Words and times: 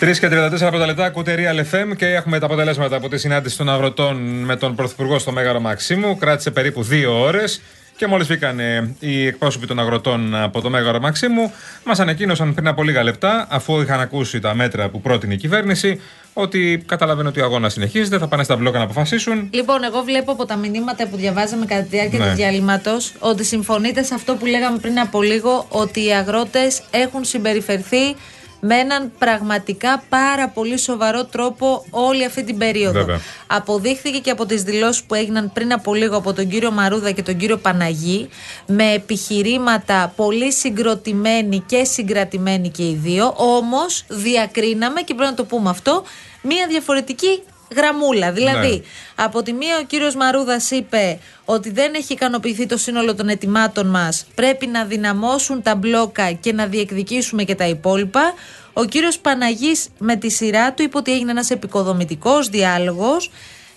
3 0.00 0.18
και 0.18 0.28
34 0.28 0.68
πρώτα 0.70 0.86
λεπτά, 0.86 1.10
κουτερία 1.10 1.54
LFM 1.54 1.96
και 1.96 2.06
έχουμε 2.06 2.38
τα 2.38 2.46
αποτελέσματα 2.46 2.96
από 2.96 3.08
τη 3.08 3.18
συνάντηση 3.18 3.56
των 3.56 3.68
αγροτών 3.68 4.16
με 4.16 4.56
τον 4.56 4.74
Πρωθυπουργό 4.74 5.18
στο 5.18 5.32
Μέγαρο 5.32 5.60
Μαξίμου. 5.60 6.16
Κράτησε 6.16 6.50
περίπου 6.50 6.86
2 6.90 7.04
ώρες. 7.06 7.60
Και 7.98 8.06
μόλις 8.06 8.26
βγήκαν 8.26 8.58
οι 8.98 9.26
εκπρόσωποι 9.26 9.66
των 9.66 9.78
αγροτών 9.78 10.34
από 10.34 10.60
το 10.60 10.70
Μέγαρο 10.70 11.00
Μαξίμου, 11.00 11.52
μας 11.84 12.00
ανακοίνωσαν 12.00 12.54
πριν 12.54 12.68
από 12.68 12.82
λίγα 12.82 13.02
λεπτά, 13.02 13.46
αφού 13.50 13.80
είχαν 13.80 14.00
ακούσει 14.00 14.40
τα 14.40 14.54
μέτρα 14.54 14.88
που 14.88 15.00
πρότεινε 15.00 15.34
η 15.34 15.36
κυβέρνηση, 15.36 16.00
ότι 16.32 16.82
καταλαβαίνω 16.86 17.28
ότι 17.28 17.40
ο 17.40 17.44
αγώνας 17.44 17.72
συνεχίζεται, 17.72 18.18
θα 18.18 18.26
πάνε 18.26 18.42
στα 18.42 18.56
μπλόκα 18.56 18.78
να 18.78 18.84
αποφασίσουν. 18.84 19.48
Λοιπόν, 19.50 19.84
εγώ 19.84 20.02
βλέπω 20.02 20.32
από 20.32 20.44
τα 20.44 20.56
μηνύματα 20.56 21.06
που 21.06 21.16
διαβάζαμε 21.16 21.66
κατά 21.66 21.82
τη 21.82 21.88
διάρκεια 21.88 22.18
ναι. 22.18 22.30
του 22.30 22.36
διαλύματο 22.36 22.96
ότι 23.18 23.44
συμφωνείτε 23.44 24.02
σε 24.02 24.14
αυτό 24.14 24.34
που 24.34 24.46
λέγαμε 24.46 24.78
πριν 24.78 24.98
από 24.98 25.22
λίγο, 25.22 25.66
ότι 25.68 26.04
οι 26.04 26.12
αγρότες 26.12 26.82
έχουν 26.90 27.24
συμπεριφερθεί 27.24 28.16
με 28.60 28.74
έναν 28.74 29.12
πραγματικά 29.18 30.02
πάρα 30.08 30.48
πολύ 30.48 30.78
σοβαρό 30.78 31.24
τρόπο 31.24 31.84
όλη 31.90 32.24
αυτή 32.24 32.44
την 32.44 32.58
περίοδο. 32.58 32.98
Βέβαια. 32.98 33.20
Αποδείχθηκε 33.46 34.18
και 34.18 34.30
από 34.30 34.46
τις 34.46 34.62
δηλώσεις 34.62 35.02
που 35.02 35.14
έγιναν 35.14 35.52
πριν 35.52 35.72
από 35.72 35.94
λίγο 35.94 36.16
από 36.16 36.32
τον 36.32 36.48
κύριο 36.48 36.70
Μαρούδα 36.70 37.10
και 37.10 37.22
τον 37.22 37.36
κύριο 37.36 37.56
Παναγή 37.56 38.28
με 38.66 38.92
επιχειρήματα 38.92 40.12
πολύ 40.16 40.52
συγκροτημένοι 40.52 41.62
και 41.66 41.84
συγκρατημένοι 41.84 42.68
και 42.68 42.82
οι 42.82 42.98
δύο 43.02 43.34
όμως 43.36 44.04
διακρίναμε 44.08 45.00
και 45.00 45.14
πρέπει 45.14 45.30
να 45.30 45.36
το 45.36 45.44
πούμε 45.44 45.70
αυτό 45.70 46.02
μία 46.42 46.66
διαφορετική 46.68 47.42
γραμμούλα. 47.76 48.32
Δηλαδή, 48.32 48.70
ναι. 48.70 48.82
από 49.14 49.42
τη 49.42 49.52
μία 49.52 49.78
ο 49.78 49.84
κύριος 49.84 50.14
Μαρούδας 50.14 50.70
είπε 50.70 51.18
ότι 51.44 51.70
δεν 51.70 51.94
έχει 51.94 52.12
ικανοποιηθεί 52.12 52.66
το 52.66 52.76
σύνολο 52.76 53.14
των 53.14 53.28
ετοιμάτων 53.28 53.86
μας, 53.86 54.26
πρέπει 54.34 54.66
να 54.66 54.84
δυναμώσουν 54.84 55.62
τα 55.62 55.74
μπλόκα 55.74 56.32
και 56.32 56.52
να 56.52 56.66
διεκδικήσουμε 56.66 57.44
και 57.44 57.54
τα 57.54 57.66
υπόλοιπα. 57.66 58.34
Ο 58.72 58.84
κύριος 58.84 59.18
Παναγής 59.18 59.88
με 59.98 60.16
τη 60.16 60.30
σειρά 60.30 60.72
του 60.72 60.82
είπε 60.82 60.96
ότι 60.96 61.12
έγινε 61.12 61.30
ένας 61.30 61.50
επικοδομητικός 61.50 62.48
διάλογος 62.48 63.30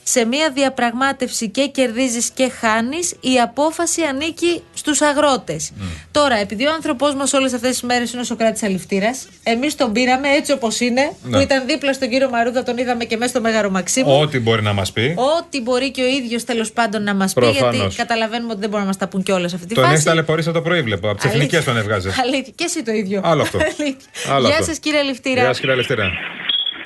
σε 0.03 0.25
μια 0.25 0.51
διαπραγμάτευση 0.51 1.49
και 1.49 1.67
κερδίζεις 1.67 2.29
και 2.29 2.49
χάνεις 2.49 3.15
η 3.19 3.39
απόφαση 3.39 4.01
ανήκει 4.01 4.63
στους 4.81 5.01
αγρότες. 5.01 5.71
Τώρα 6.11 6.35
επειδή 6.35 6.65
ο 6.65 6.71
άνθρωπός 6.71 7.15
μας 7.15 7.33
όλες 7.33 7.53
αυτές 7.53 7.69
τις 7.69 7.81
μέρες 7.81 8.11
είναι 8.11 8.21
ο 8.21 8.23
Σοκράτης 8.23 8.63
Αληφτήρας 8.63 9.27
εμείς 9.43 9.75
τον 9.75 9.91
πήραμε 9.91 10.27
έτσι 10.29 10.51
όπως 10.51 10.79
είναι 10.79 11.01
ναι. 11.23 11.37
που 11.37 11.39
ήταν 11.39 11.65
δίπλα 11.65 11.93
στον 11.93 12.09
κύριο 12.09 12.29
Μαρούδα 12.29 12.63
τον 12.63 12.77
είδαμε 12.77 13.03
και 13.03 13.17
μέσα 13.17 13.29
στο 13.29 13.41
Μέγαρο 13.41 13.69
Μαξίμου. 13.69 14.19
Ό,τι 14.19 14.39
μπορεί 14.39 14.61
να 14.61 14.73
μας 14.73 14.91
πει. 14.91 15.15
Ό,τι 15.17 15.61
μπορεί 15.61 15.91
και 15.91 16.01
ο 16.01 16.07
ίδιος 16.07 16.43
τέλος 16.43 16.71
πάντων 16.71 17.03
να 17.03 17.13
μας 17.13 17.33
πει 17.33 17.49
γιατί 17.49 17.95
καταλαβαίνουμε 17.95 18.51
ότι 18.51 18.59
δεν 18.59 18.69
μπορούν 18.69 18.85
να 18.85 18.91
μας 18.91 18.97
τα 18.97 19.07
πούν 19.07 19.23
κιόλας 19.23 19.53
αυτή 19.53 19.67
τη 19.67 19.73
τον 19.73 19.83
φάση. 19.83 19.95
τον 19.95 20.01
έχει 20.01 20.09
ταλαιπωρήσει 20.09 20.49
από 20.49 20.57
το 20.57 20.63
πρωί 20.63 20.81
βλέπω 20.81 21.09
από 21.09 21.17
τις 21.17 21.25
εθνικές 21.25 21.63
τον 21.63 21.77
έβγαζε. 21.77 22.13
Αλήθεια. 22.23 22.53
και 22.55 22.63
εσύ 22.63 22.83
το 22.83 22.91
ίδιο. 22.91 23.21
Άλλο 23.23 23.41
αυτό. 23.41 23.59
Γεια 24.47 24.63
σας 24.63 24.79
κύριε 24.79 24.99
Αληφτήρα. 24.99 25.41
Γεια 25.41 25.45
σας 25.45 25.59
κύριε 25.59 25.73
Αληφτήρα. 25.73 26.11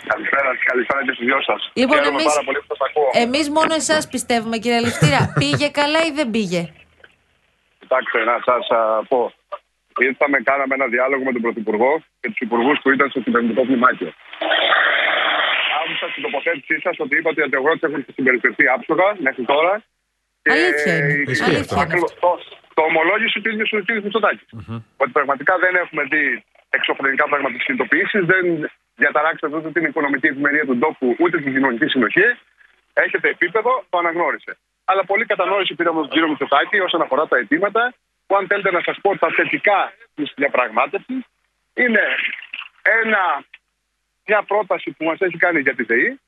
Καλησπέρα, 0.07 0.49
καλησπέρα 0.65 0.99
και 1.05 1.11
στους 1.13 1.25
δυο 1.25 1.41
σας. 1.41 1.71
Λοιπόν, 1.73 1.97
εμείς, 1.97 2.33
εμείς 3.23 3.49
μόνο 3.49 3.73
εσάς 3.75 4.07
πιστεύουμε, 4.07 4.57
κύριε 4.57 4.79
Ληφτήρα. 4.79 5.31
πήγε 5.39 5.67
καλά 5.67 5.99
ή 5.99 6.11
δεν 6.15 6.29
πήγε; 6.31 6.69
Κοιτάξτε, 7.85 8.19
να 8.31 8.37
σας 8.47 8.65
πω. 9.11 9.19
Ήρθαμε, 10.07 10.37
κάναμε 10.49 10.73
ένα 10.79 10.87
διάλογο 10.95 11.23
με 11.23 11.31
τον 11.35 11.41
Πρωθυπουργό 11.45 11.91
και 12.19 12.27
τους 12.31 12.41
υπουργούς 12.47 12.77
που 12.81 12.89
ήταν 12.95 13.09
στο 13.09 13.19
κυβερνητικό 13.25 13.61
κλιμάκιο. 13.69 14.09
Άκουσα 15.81 16.05
στην 16.11 16.23
τοποθέτησή 16.25 16.75
σας 16.85 16.95
ότι 17.03 17.13
είπατε 17.17 17.41
ότι 17.41 17.53
οι 17.55 17.59
αγρότες 17.59 17.83
έχουν 17.89 18.05
συμπεριφερθεί 18.17 18.63
άψογα 18.75 19.07
μέχρι 19.27 19.43
τώρα. 19.51 19.73
Και 20.41 20.51
Αλήθεια 20.51 20.93
είναι. 20.97 21.65
το, 22.25 22.31
το 22.77 22.81
ομολόγησε 22.89 23.37
ο 23.45 23.49
ίδιο 23.49 23.65
ο 23.77 23.81
κ. 23.85 23.89
Μητσοτάκη. 24.05 24.45
Ότι 25.01 25.11
πραγματικά 25.17 25.53
δεν 25.63 25.73
έχουμε 25.83 26.03
δει 26.11 26.43
εξωφρενικά 26.69 27.25
πράγματα 27.31 27.57
συνειδητοποιήσεις, 27.63 28.21
δεν 28.33 28.45
διαταράξετε 28.95 29.55
ούτε 29.57 29.69
την 29.71 29.83
οικονομική 29.89 30.27
ευημερία 30.27 30.65
του 30.65 30.77
τόπου, 30.83 31.15
ούτε 31.19 31.35
την 31.43 31.51
κοινωνική 31.53 31.87
συνοχή. 31.93 32.27
Έχετε 32.93 33.27
επίπεδο, 33.29 33.71
το 33.89 33.97
αναγνώρισε. 33.97 34.57
Αλλά 34.85 35.05
πολύ 35.05 35.25
κατανόηση 35.25 35.75
πήραμε 35.75 35.99
τον 36.01 36.09
κύριο 36.09 36.27
Μητσοτάκη 36.27 36.79
όσον 36.79 37.01
αφορά 37.01 37.27
τα 37.27 37.37
αιτήματα, 37.37 37.93
που 38.27 38.35
αν 38.35 38.47
θέλετε 38.47 38.71
να 38.71 38.81
σας 38.85 38.97
πω 39.01 39.17
τα 39.17 39.29
θετικά 39.35 39.93
της 40.15 40.33
διαπραγμάτευσης, 40.35 41.23
είναι 41.73 42.03
ένα, 43.03 43.43
μια 44.25 44.41
πρόταση 44.43 44.91
που 44.91 45.03
μας 45.05 45.19
έχει 45.19 45.37
κάνει 45.37 45.59
για 45.59 45.75
τη 45.75 45.83
ΔΕΗ, 45.83 46.19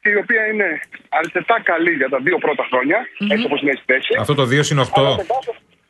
και 0.00 0.08
η 0.08 0.14
οποία 0.14 0.46
είναι 0.46 0.80
αρκετά 1.08 1.60
καλή 1.62 1.92
για 2.00 2.08
τα 2.08 2.18
δύο 2.18 2.38
πρώτα 2.38 2.64
χρόνια, 2.70 2.98
mm-hmm. 3.06 3.32
έτσι 3.32 3.44
όπως 3.44 3.60
είναι 3.62 3.70
η 3.70 3.82
θέση. 3.86 4.14
Αυτό 4.18 4.34
το 4.34 4.42
2 4.42 4.70
είναι 4.70 4.82
8. 4.82 5.02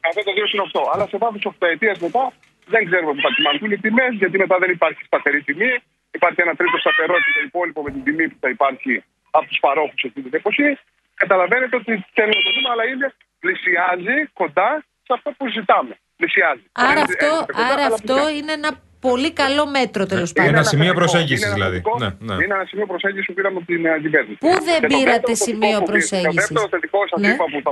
Αυτό 0.08 0.22
το 0.28 0.32
2 0.48 0.52
είναι 0.52 0.64
8. 0.72 0.80
Αλλά 0.92 1.04
σε 1.08 1.16
βάθος 1.16 1.42
8 1.60 1.66
ετία 1.74 1.94
μετά 2.00 2.32
δεν 2.66 2.84
ξέρουμε 2.88 3.12
που 3.14 3.20
θα 3.20 3.34
τιμανθούν 3.34 3.70
οι 3.70 3.78
τιμές, 3.78 4.12
γιατί 4.22 4.38
μετά 4.38 4.58
δεν 4.58 4.70
υπάρχει 4.70 5.00
σταθερή 5.04 5.42
τιμή. 5.42 5.72
Υπάρχει 6.10 6.40
ένα 6.40 6.54
τρίτο 6.54 6.76
σταθερό 6.78 7.14
και 7.14 7.30
το 7.34 7.40
υπόλοιπο 7.44 7.82
με 7.82 7.90
την 7.90 8.02
τιμή 8.04 8.28
που 8.28 8.36
θα 8.40 8.48
υπάρχει 8.48 9.04
από 9.30 9.46
τους 9.46 9.58
παρόχους 9.60 10.04
αυτή 10.06 10.20
την 10.22 10.34
εποχή. 10.40 10.78
Καταλαβαίνετε 11.22 11.76
ότι 11.76 11.92
θέλουμε 12.16 12.38
να 12.40 12.44
το 12.46 12.50
δούμε, 12.56 12.68
αλλά 12.72 12.84
είναι 12.92 13.06
πλησιάζει 13.42 14.16
κοντά 14.40 14.70
σε 15.06 15.12
αυτό 15.16 15.28
που 15.36 15.44
ζητάμε. 15.48 15.94
Πλησιάζει. 16.16 16.64
Άρα 16.72 17.00
αυτό, 17.08 17.30
άρα 17.72 17.84
αυτό 17.94 18.16
είναι 18.36 18.52
ένα 18.52 18.70
πολύ 19.00 19.30
καλό 19.32 19.64
μέτρο 19.76 20.06
τέλος 20.06 20.32
πάντων. 20.32 20.48
Είναι 20.48 20.58
ένα 20.58 20.68
σημείο 20.74 20.94
προσέγγισης 20.94 21.52
δηλαδή. 21.52 21.82
Ναι, 21.98 22.08
ναι. 22.18 22.34
Είναι 22.42 22.54
ένα 22.58 22.66
σημείο 22.70 22.86
προσέγγισης 22.86 23.26
που 23.26 23.34
πήραμε 23.34 23.56
από 23.56 23.66
την 23.66 23.86
ε, 23.86 23.98
κυβέρνηση. 24.00 24.38
Πού 24.44 24.52
δεν 24.68 24.80
πήρατε 24.92 25.34
σημείο 25.34 25.78
προσέγγισης; 25.90 26.48
Το 26.48 26.54
δεύτερο 26.54 26.68
θετικό 26.68 27.00
σας 27.10 27.20
ναι. 27.20 27.28
είπα 27.28 27.44
που 27.52 27.58
θα, 27.64 27.70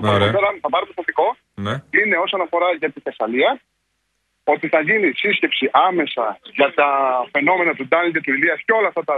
θα 0.64 0.68
πάρουμε 0.74 0.92
θετικό 0.94 1.36
ναι. 1.54 1.74
είναι 1.98 2.16
όσον 2.24 2.40
αφορά 2.40 2.68
για 2.78 2.90
τη 2.92 3.00
Θεσσαλία 3.00 3.50
ότι 4.54 4.66
θα 4.74 4.80
γίνει 4.88 5.08
σύσκεψη 5.22 5.64
άμεσα 5.88 6.26
για 6.58 6.68
τα 6.78 6.88
φαινόμενα 7.32 7.72
του 7.74 7.86
Ντάνιλ 7.88 8.12
και 8.14 8.22
του 8.24 8.32
Ηλίας 8.36 8.58
και 8.66 8.72
όλα 8.78 8.88
αυτά 8.92 9.02
τα 9.04 9.14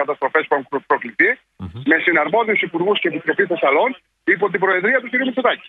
καταστροφές 0.00 0.42
που 0.46 0.54
έχουν 0.54 0.84
προκληθεί 0.90 1.30
mm-hmm. 1.38 1.82
με 1.90 1.96
συναρμόδιους 2.04 2.60
υπουργούς 2.68 2.96
και 3.00 3.08
επιτροπή 3.08 3.44
Θεσσαλών 3.52 3.90
υπό 4.34 4.50
την 4.52 4.60
προεδρία 4.64 4.98
του 5.00 5.08
κ. 5.10 5.14
Μητσοτάκη. 5.26 5.68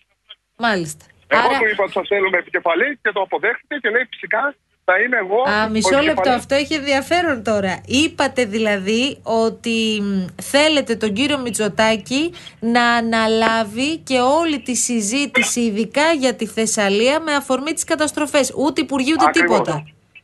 Μάλιστα. 0.65 1.05
Εγώ 1.27 1.47
Άρα... 1.49 1.57
του 1.59 1.67
είπα 1.71 1.83
ότι 1.87 1.95
σας 1.99 2.07
θέλουμε 2.11 2.37
επικεφαλή 2.43 2.89
και 3.03 3.11
το 3.15 3.21
αποδέχτηκε 3.27 3.75
και 3.81 3.89
λέει 3.95 4.05
φυσικά 4.13 4.43
θα 4.85 4.93
είμαι 4.99 5.17
εγώ. 5.17 5.41
Α, 5.41 5.69
μισό 5.69 5.99
λεπτό, 5.99 6.29
αυτό 6.29 6.55
έχει 6.55 6.73
ενδιαφέρον 6.73 7.43
τώρα. 7.43 7.81
Είπατε 7.85 8.45
δηλαδή 8.45 9.17
ότι 9.23 10.01
θέλετε 10.41 10.95
τον 10.95 11.13
κύριο 11.13 11.39
Μητσοτάκη 11.39 12.33
να 12.59 12.83
αναλάβει 12.83 13.97
και 13.97 14.19
όλη 14.19 14.59
τη 14.59 14.75
συζήτηση, 14.75 15.59
ειδικά 15.59 16.11
για 16.11 16.33
τη 16.33 16.45
Θεσσαλία, 16.45 17.19
με 17.19 17.33
αφορμή 17.33 17.73
τις 17.73 17.83
καταστροφές. 17.83 18.53
Ούτε 18.57 18.81
Υπουργείου 18.81 19.15
ούτε 19.19 19.29
τίποτα. 19.31 19.83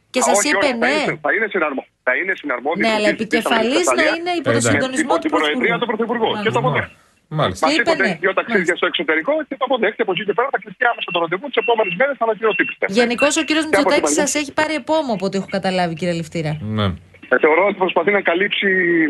Και 0.10 0.22
σας 0.22 0.44
είπε 0.44 0.58
όχι, 0.66 0.74
ναι. 0.78 0.88
Θα 0.88 0.94
είναι, 1.02 1.20
θα 1.22 1.34
είναι, 1.36 1.48
συναρμο, 1.50 1.86
θα 2.04 2.16
είναι 2.16 2.34
συναρμόδιο. 2.36 2.88
Ναι, 2.88 2.94
αλλά 2.94 3.08
επικεφαλής 3.08 3.86
να 3.96 4.04
είναι 4.04 4.32
υπό 4.38 4.52
το 4.52 4.62
συντονισμό 4.62 5.18
του 5.18 5.30
Πρωθυπουργού. 5.30 5.30
Υπό 5.30 5.30
την 5.30 5.30
Προεδρία 5.30 5.78
του 5.78 5.86
Πρωθυπουργού. 5.86 6.44
Και 6.44 6.50
το 6.50 6.60
αποδέχεται. 6.60 6.94
Μάλιστα. 7.30 7.68
Μα 7.68 7.74
είπατε 7.74 8.04
ναι. 8.08 8.18
δύο 8.24 8.34
ταξίδια 8.34 8.76
στο 8.76 8.86
εξωτερικό 8.92 9.34
και 9.48 9.56
το 9.60 9.66
αποδέχεται 9.68 10.04
από 10.06 10.12
εκεί 10.16 10.24
και 10.26 10.34
πέρα. 10.34 10.48
Θα 10.52 10.60
κλειστεί 10.64 10.84
άμεσα 10.92 11.10
το 11.16 11.20
ραντεβού 11.24 11.46
τι 11.52 11.58
επόμενε 11.64 11.92
μέρε 12.00 12.12
θα 12.20 12.24
ανακοινωθεί 12.28 12.64
πιστεύω. 12.70 12.94
Γενικώ 13.02 13.28
ο 13.42 13.44
κύριο 13.48 13.64
Μητσοτάκη 13.68 14.12
σα 14.22 14.40
έχει 14.40 14.52
πάρει 14.60 14.74
επόμο 14.84 15.12
από 15.18 15.26
ό,τι 15.28 15.36
έχω 15.40 15.50
καταλάβει, 15.58 15.94
κύριε 16.00 16.16
Λευτήρα. 16.20 16.52
Ναι. 16.80 16.88
Ε, 17.32 17.38
θεωρώ 17.44 17.64
ότι 17.70 17.78
προσπαθεί 17.84 18.12
να 18.12 18.22
καλύψει 18.22 18.68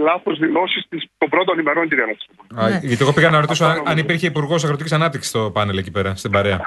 λάθο 0.07 0.31
δηλώσει 0.44 0.88
των 1.17 1.29
πρώτων 1.29 1.59
ημερών, 1.59 1.88
κυρία 1.89 2.05
ναι. 2.05 2.79
Γιατί 2.81 3.01
εγώ 3.05 3.13
πήγα 3.13 3.29
να 3.29 3.39
ρωτήσω 3.39 3.65
αν, 3.65 3.83
αν 3.85 3.97
υπήρχε 3.97 4.25
υπουργό 4.27 4.55
αγροτική 4.55 4.94
ανάπτυξη 4.94 5.29
στο 5.29 5.51
πάνελ 5.53 5.77
εκεί 5.77 5.91
πέρα, 5.91 6.15
στην 6.15 6.31
παρέα. 6.31 6.59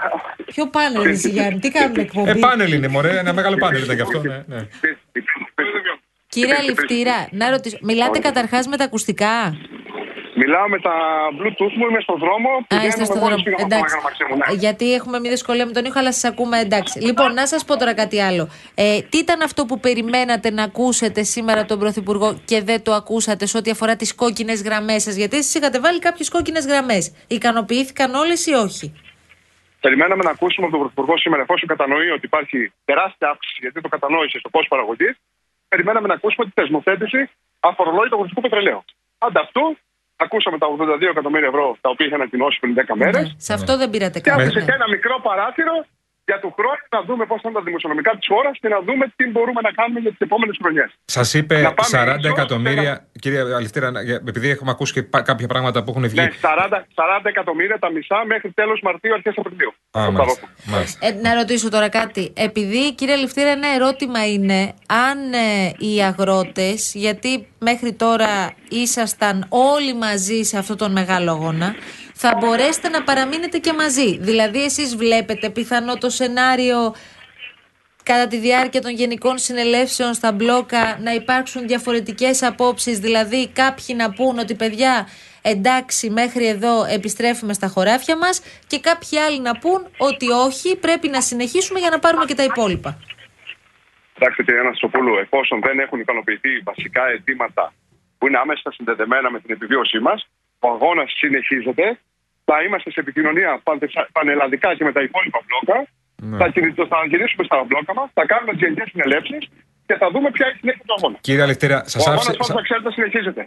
Ποιο 0.47 0.65
πάνελ 0.69 1.03
είναι, 1.05 1.29
Γιάννη, 1.35 1.59
τι 1.59 1.71
κάνουμε 1.71 2.03
εκπομπή. 2.03 2.31
Ε, 2.31 2.35
πάνελ 2.35 2.73
είναι, 2.73 2.89
μωρέ, 2.89 3.19
ένα 3.19 3.33
μεγάλο 3.33 3.57
πάνελ 3.57 3.83
ήταν 3.83 3.97
και 3.97 4.03
αυτό. 4.03 4.21
Ναι, 4.21 4.43
ναι. 4.47 4.69
Κύριε 6.29 6.55
Αληφτήρα, 6.55 7.29
να 7.31 7.51
ρωτήσω, 7.51 7.79
μιλάτε 7.83 8.19
καταρχά 8.19 8.59
με 8.69 8.77
τα 8.77 8.85
ακουστικά. 8.85 9.57
Μιλάω 10.35 10.69
με 10.69 10.79
τα 10.81 10.95
Bluetooth 11.39 11.75
μου, 11.77 11.87
είμαι 11.89 12.01
στον 12.01 12.19
δρόμο. 12.19 12.49
Α, 12.75 12.87
είστε 12.87 13.05
στον 13.05 13.21
δρόμο. 13.21 13.43
Εντάξει. 13.57 13.97
Ναι. 14.37 14.55
Γιατί 14.55 14.95
έχουμε 14.95 15.21
μια 15.21 15.31
δυσκολία 15.31 15.67
με 15.67 15.73
τον 15.73 15.85
ήχο, 15.85 15.99
αλλά 15.99 16.13
σας 16.13 16.31
ακούμε 16.31 16.59
εντάξει. 16.59 17.01
Λοιπόν, 17.01 17.35
να 17.35 17.47
σας 17.47 17.65
πω 17.65 17.77
τώρα 17.77 17.95
κάτι 17.95 18.21
άλλο. 18.21 18.49
Ε, 18.75 19.01
τι 19.11 19.19
ήταν 19.19 19.43
αυτό 19.43 19.65
που 19.65 19.81
περιμένατε 19.81 20.51
να 20.51 20.63
ακούσετε 20.63 21.23
σήμερα 21.23 21.65
τον 21.65 21.79
Πρωθυπουργό 21.79 22.41
και 22.45 22.63
δεν 22.63 22.83
το 22.83 22.93
ακούσατε 22.93 23.47
σε 23.47 23.57
ό,τι 23.57 23.71
αφορά 23.71 23.97
τις 23.97 24.15
κόκκινες 24.15 24.63
γραμμές 24.63 25.03
σας, 25.03 25.15
Γιατί 25.15 25.37
εσείς 25.37 25.55
είχατε 25.55 25.81
βάλει 25.81 25.99
κάποιες 25.99 26.29
κόκκινες 26.31 26.67
γραμμές. 26.67 27.25
Ικανοποιήθηκαν 27.29 28.15
όλες 28.15 28.47
ή 28.47 28.53
όχι; 28.53 28.95
Περιμέναμε 29.81 30.23
να 30.23 30.31
ακούσουμε 30.31 30.67
από 30.67 30.75
τον 30.77 30.81
Πρωθυπουργό 30.85 31.19
σήμερα, 31.19 31.43
εφόσον 31.43 31.69
κατανοεί 31.69 32.11
ότι 32.11 32.27
υπάρχει 32.27 32.73
τεράστια 32.85 33.29
αύξηση, 33.29 33.59
γιατί 33.61 33.81
το 33.81 33.89
κατανόησε 33.89 34.39
στο 34.39 34.49
πώς 34.49 34.67
παραγωγής, 34.69 35.15
περιμέναμε 35.69 36.07
να 36.09 36.15
ακούσουμε 36.15 36.45
τη 36.45 36.53
θεσμοθέτηση 36.55 37.31
αφορολόγητο 37.61 38.15
αγροτικού 38.17 38.41
πετρελαίου. 38.41 38.85
Ανταυτού, 39.19 39.79
Ακούσαμε 40.17 40.59
τα 40.59 40.67
82 40.67 41.03
εκατομμύρια 41.11 41.49
ευρώ 41.49 41.77
τα 41.81 41.89
οποία 41.91 42.07
είχαν 42.07 42.21
ανακοινώσει 42.21 42.59
πριν 42.61 42.75
10 42.75 42.95
μέρες. 42.95 43.23
Ναι, 43.23 43.29
σε 43.37 43.53
αυτό 43.53 43.77
δεν 43.77 43.91
πήρατε 43.91 44.21
κανένα. 44.21 44.43
Και 44.43 44.49
άφησε 44.49 44.67
και 44.67 44.75
ένα 44.81 44.89
μικρό 44.89 45.21
παράθυρο 45.23 45.75
για 46.25 46.39
του 46.43 46.51
χρόνου 46.57 46.83
να 46.97 47.01
δούμε 47.09 47.25
πώς 47.27 47.41
θα 47.43 47.49
είναι 47.49 47.59
τα 47.59 47.65
δημοσιονομικά 47.65 48.11
της 48.19 48.27
χώρας 48.33 48.55
και 48.61 48.69
να 48.69 48.79
δούμε 48.87 49.05
τι 49.17 49.25
μπορούμε 49.33 49.61
να 49.61 49.71
κάνουμε 49.71 50.01
για 50.01 50.11
τις 50.11 50.21
επόμενες 50.29 50.57
χρονιές. 50.63 50.91
Σας 51.05 51.35
είπε 51.35 51.75
40 51.91 52.25
εκατομμύρια, 52.35 52.93
να... 52.93 53.21
κύριε 53.23 53.41
Αληθήρα, 53.59 53.91
επειδή 54.27 54.49
έχουμε 54.51 54.71
ακούσει 54.71 54.93
και 54.93 55.03
κάποια 55.31 55.47
πράγματα 55.47 55.83
που 55.83 55.91
έχουν 55.91 56.09
βγει. 56.09 56.21
Ναι, 56.21 56.29
40, 56.41 56.75
40 57.21 57.25
εκατομμύρια 57.35 57.79
τα 57.79 57.91
μισά 57.91 58.25
μέχρι 58.27 58.51
τέλος 58.53 58.81
Μαρτίου, 58.83 59.15
αρχές 59.15 59.35
Απριλίου. 59.37 59.73
Α, 59.99 60.11
μάλιστα, 60.11 60.47
μάλιστα. 60.65 61.07
Ε, 61.07 61.13
να 61.13 61.35
ρωτήσω 61.35 61.69
τώρα 61.71 61.89
κάτι. 61.89 62.33
Επειδή, 62.37 62.95
κύριε 62.95 63.15
Αληθήρα, 63.15 63.51
ένα 63.51 63.69
ερώτημα 63.75 64.27
είναι 64.33 64.75
αν 64.87 65.33
ε, 65.33 65.73
οι 65.79 66.03
αγρότες, 66.03 66.93
γιατί 66.95 67.47
μέχρι 67.59 67.93
τώρα 67.93 68.53
ήσασταν 68.69 69.47
όλοι 69.49 69.95
μαζί 69.95 70.43
σε 70.43 70.59
αυτόν 70.59 70.77
τον 70.77 70.93
μεγάλο 70.93 71.31
αγώνα, 71.31 71.75
θα 72.15 72.37
μπορέσετε 72.41 72.89
να 72.89 73.03
παραμείνετε 73.03 73.59
και 73.59 73.73
μαζί. 73.73 74.19
Δηλαδή, 74.19 74.65
εσείς 74.65 74.97
βλέπετε 74.97 75.51
πιθανό 75.51 75.97
το 75.97 76.11
σενάριο 76.11 76.95
κατά 78.03 78.27
τη 78.27 78.39
διάρκεια 78.39 78.81
των 78.81 78.91
γενικών 78.91 79.39
συνελεύσεων 79.39 80.15
στα 80.15 80.33
μπλόκα 80.33 80.99
να 81.03 81.13
υπάρξουν 81.15 81.67
διαφορετικές 81.67 82.43
απόψεις, 82.43 82.99
δηλαδή 82.99 83.49
κάποιοι 83.49 83.95
να 83.99 84.13
πούν 84.13 84.39
ότι 84.39 84.55
παιδιά 84.55 85.07
εντάξει 85.43 86.11
μέχρι 86.11 86.47
εδώ 86.47 86.85
επιστρέφουμε 86.85 87.53
στα 87.53 87.67
χωράφια 87.67 88.17
μας 88.17 88.43
και 88.67 88.81
κάποιοι 88.81 89.19
άλλοι 89.19 89.41
να 89.41 89.59
πούν 89.59 89.87
ότι 89.99 90.31
όχι 90.31 90.79
πρέπει 90.79 91.09
να 91.09 91.21
συνεχίσουμε 91.21 91.79
για 91.79 91.91
να 91.91 91.99
πάρουμε 91.99 92.25
και 92.25 92.35
τα 92.35 92.45
υπόλοιπα. 92.45 92.99
Εντάξει 94.17 94.45
κύριε 94.45 94.61
Αναστοπούλου, 94.61 95.17
εφόσον 95.17 95.61
δεν 95.63 95.79
έχουν 95.79 96.01
ικανοποιηθεί 96.01 96.59
βασικά 96.59 97.07
αιτήματα 97.07 97.73
που 98.19 98.27
είναι 98.27 98.39
άμεσα 98.39 98.73
συνδεδεμένα 98.73 99.31
με 99.31 99.41
την 99.41 99.55
επιβίωσή 99.55 99.99
μας, 99.99 100.29
ο 100.65 100.69
αγώνας 100.75 101.09
συνεχίζεται 101.23 101.87
θα 102.45 102.57
είμαστε 102.65 102.91
σε 102.91 103.01
επικοινωνία 103.01 103.51
πανελλαδικά 104.13 104.75
και 104.77 104.85
με 104.85 104.93
τα 104.93 105.03
υπόλοιπα 105.09 105.41
μπλόκα. 105.47 105.79
Ναι. 106.23 106.37
Θα, 106.41 106.47
θα 106.93 106.99
γυρίσουμε 107.11 107.45
στα 107.45 107.65
μπλόκα 107.67 107.95
μας, 107.95 108.09
θα 108.15 108.25
κάνουμε 108.27 108.53
τι 108.53 108.59
γενικέ 108.65 108.85
συνελεύσεις 108.93 109.43
και 109.87 109.95
θα 109.99 110.11
δούμε 110.13 110.31
ποια 110.31 110.47
είναι 110.47 110.55
η 110.57 110.59
συνέχεια 110.61 110.83
του 110.87 110.95
αγώνα. 110.99 111.17
Κύριε 111.21 111.43
Αλευτήρα, 111.43 111.83
σας 111.87 112.07
άφησε, 112.07 112.37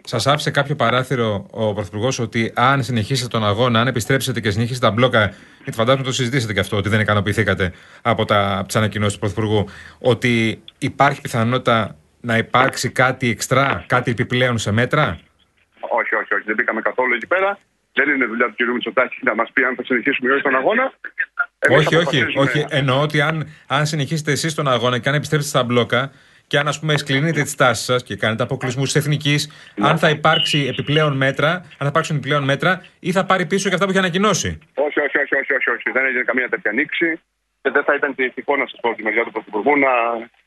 σας 0.04 0.28
άφησε 0.28 0.52
κάποιο 0.52 0.76
παράθυρο 0.76 1.46
ο 1.52 1.74
Πρωθυπουργός 1.74 2.20
ότι 2.20 2.52
αν 2.56 2.84
συνεχίσετε 2.84 3.28
τον 3.28 3.46
αγώνα, 3.46 3.80
αν 3.82 3.88
επιστρέψετε 3.88 4.40
και 4.40 4.52
συνεχίσετε 4.52 4.86
τα 4.86 4.92
μπλόκα, 4.92 5.34
γιατί 5.64 5.78
φαντάζομαι 5.78 6.04
το 6.04 6.12
συζητήσετε 6.12 6.54
και 6.54 6.60
αυτό, 6.60 6.78
ότι 6.78 6.90
δεν 6.90 7.00
ικανοποιηθήκατε 7.00 7.74
από, 8.02 8.26
τα, 8.26 8.64
τις 8.68 8.76
ανακοινώσεις 8.76 9.14
του 9.14 9.20
Πρωθυπουργού, 9.20 9.66
ότι 10.00 10.62
υπάρχει 10.78 11.22
πιθανότητα 11.22 11.96
να 12.22 12.38
υπάρξει 12.38 12.90
κάτι 12.90 13.30
εξτρά, 13.30 13.84
κάτι 13.88 14.12
επιπλέον 14.12 14.58
σε 14.58 14.72
μέτρα; 14.72 15.20
Όχι, 15.90 16.16
όχι, 16.16 16.34
όχι. 16.34 16.44
Δεν 16.46 16.56
μπήκαμε 16.56 16.82
καθόλου 16.82 17.14
εκεί 17.14 17.28
πέρα. 17.28 17.60
Δεν 17.94 18.10
είναι 18.10 18.26
δουλειά 18.26 18.46
του 18.48 18.66
κ. 18.66 18.74
Μητσοτάκη 18.74 19.18
να 19.22 19.36
μας 19.36 19.52
πει 19.54 19.64
αν 19.64 19.76
θα 19.76 19.84
συνεχίσουμε 19.84 20.30
ή 20.30 20.34
όχι 20.34 20.44
τον 20.44 20.56
αγώνα. 20.56 20.94
όχι, 21.70 21.96
όχι, 21.96 22.24
όχι. 22.38 22.66
Εννοώ 22.70 23.02
ότι 23.02 23.22
αν, 23.22 23.48
αν 23.68 23.86
συνεχίσετε 23.86 24.32
εσείς 24.32 24.54
τον 24.54 24.68
αγώνα 24.68 25.00
και 25.00 25.10
αν 25.10 25.16
επιστρέψετε 25.16 25.58
στα 25.58 25.68
μπλόκα 25.68 26.12
και 26.48 26.58
αν 26.58 26.68
ας 26.68 26.80
πούμε 26.80 26.98
σκλινείτε 26.98 27.42
τις 27.42 27.56
τάσεις 27.56 27.86
σας 27.86 28.04
και 28.04 28.16
κάνετε 28.16 28.44
αποκλεισμούς 28.44 28.92
της 28.92 29.02
εθνικής, 29.02 29.72
ναι. 29.76 29.88
αν 29.88 29.98
θα 29.98 30.10
υπάρξει 30.10 30.66
επιπλέον 30.70 31.18
μέτρα, 31.18 31.52
αν 31.52 31.64
θα 31.78 31.88
υπάρξουν 31.88 32.16
επιπλέον 32.16 32.44
μέτρα 32.44 32.86
ή 33.00 33.12
θα 33.12 33.26
πάρει 33.26 33.46
πίσω 33.46 33.68
και 33.68 33.74
αυτά 33.74 33.86
που 33.86 33.92
έχει 33.92 34.00
ανακοινώσει. 34.00 34.60
Όχι, 34.74 35.00
όχι, 35.00 35.18
όχι, 35.18 35.36
όχι, 35.36 35.54
όχι, 35.54 35.70
όχι. 35.70 35.92
Δεν 35.94 36.06
έγινε 36.06 36.24
καμία 36.24 36.50
τέτοια 36.50 36.72
ανοίξη 36.72 37.20
και 37.62 37.70
δεν 37.70 37.84
θα 37.84 37.96
ήταν 37.96 38.16
τυχόν 38.36 38.60
να 38.60 38.68
σας 38.68 38.80
πω 38.82 38.94
τη 38.96 39.04
μεριά 39.04 39.24
του 39.24 39.32
Πρωθυπουργού 39.32 39.78
να 39.78 39.90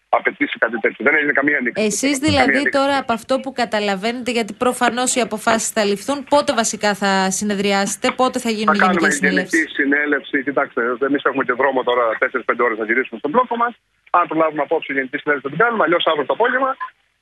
απαιτήσει 0.08 0.58
κάτι 0.58 0.78
τέτοιο. 0.80 1.04
Δεν 1.04 1.14
έγινε 1.14 1.32
καμία 1.32 1.60
νίκη. 1.62 1.80
Εσείς 1.80 2.18
δηλαδή 2.18 2.68
τώρα 2.70 2.96
από 2.98 3.12
αυτό 3.12 3.40
που 3.40 3.52
καταλαβαίνετε, 3.52 4.30
γιατί 4.30 4.52
προφανώς 4.52 5.14
οι 5.14 5.20
αποφάσεις 5.20 5.68
θα 5.68 5.84
ληφθούν, 5.84 6.24
πότε 6.24 6.54
βασικά 6.54 6.94
θα 6.94 7.30
συνεδριάσετε, 7.30 8.10
πότε 8.20 8.38
θα 8.38 8.50
γίνουν 8.50 8.74
θα 8.74 8.84
οι 8.84 8.86
γενικές 8.86 9.14
συνέλευσει. 9.14 9.56
Γενική 9.56 9.72
συνέλευσης, 9.74 10.42
κοιτάξτε, 10.44 10.80
εμείς 11.08 11.22
έχουμε 11.24 11.44
και 11.44 11.52
δρόμο 11.52 11.82
τώρα 11.82 12.04
4-5 12.18 12.64
ώρες 12.66 12.78
να 12.78 12.84
γυρίσουμε 12.84 13.18
στον 13.18 13.30
μπλόκο 13.30 13.56
μας. 13.56 13.72
Αν 14.10 14.26
προλάβουμε 14.26 14.62
απόψε 14.62 14.92
γενική 14.92 15.16
συνέλευση 15.18 15.48
θα 15.48 15.54
την 15.54 15.64
κάνουμε, 15.64 15.82
αλλιώς 15.84 16.04
αύριο 16.06 16.26
το 16.26 16.32
απόγευμα 16.38 16.76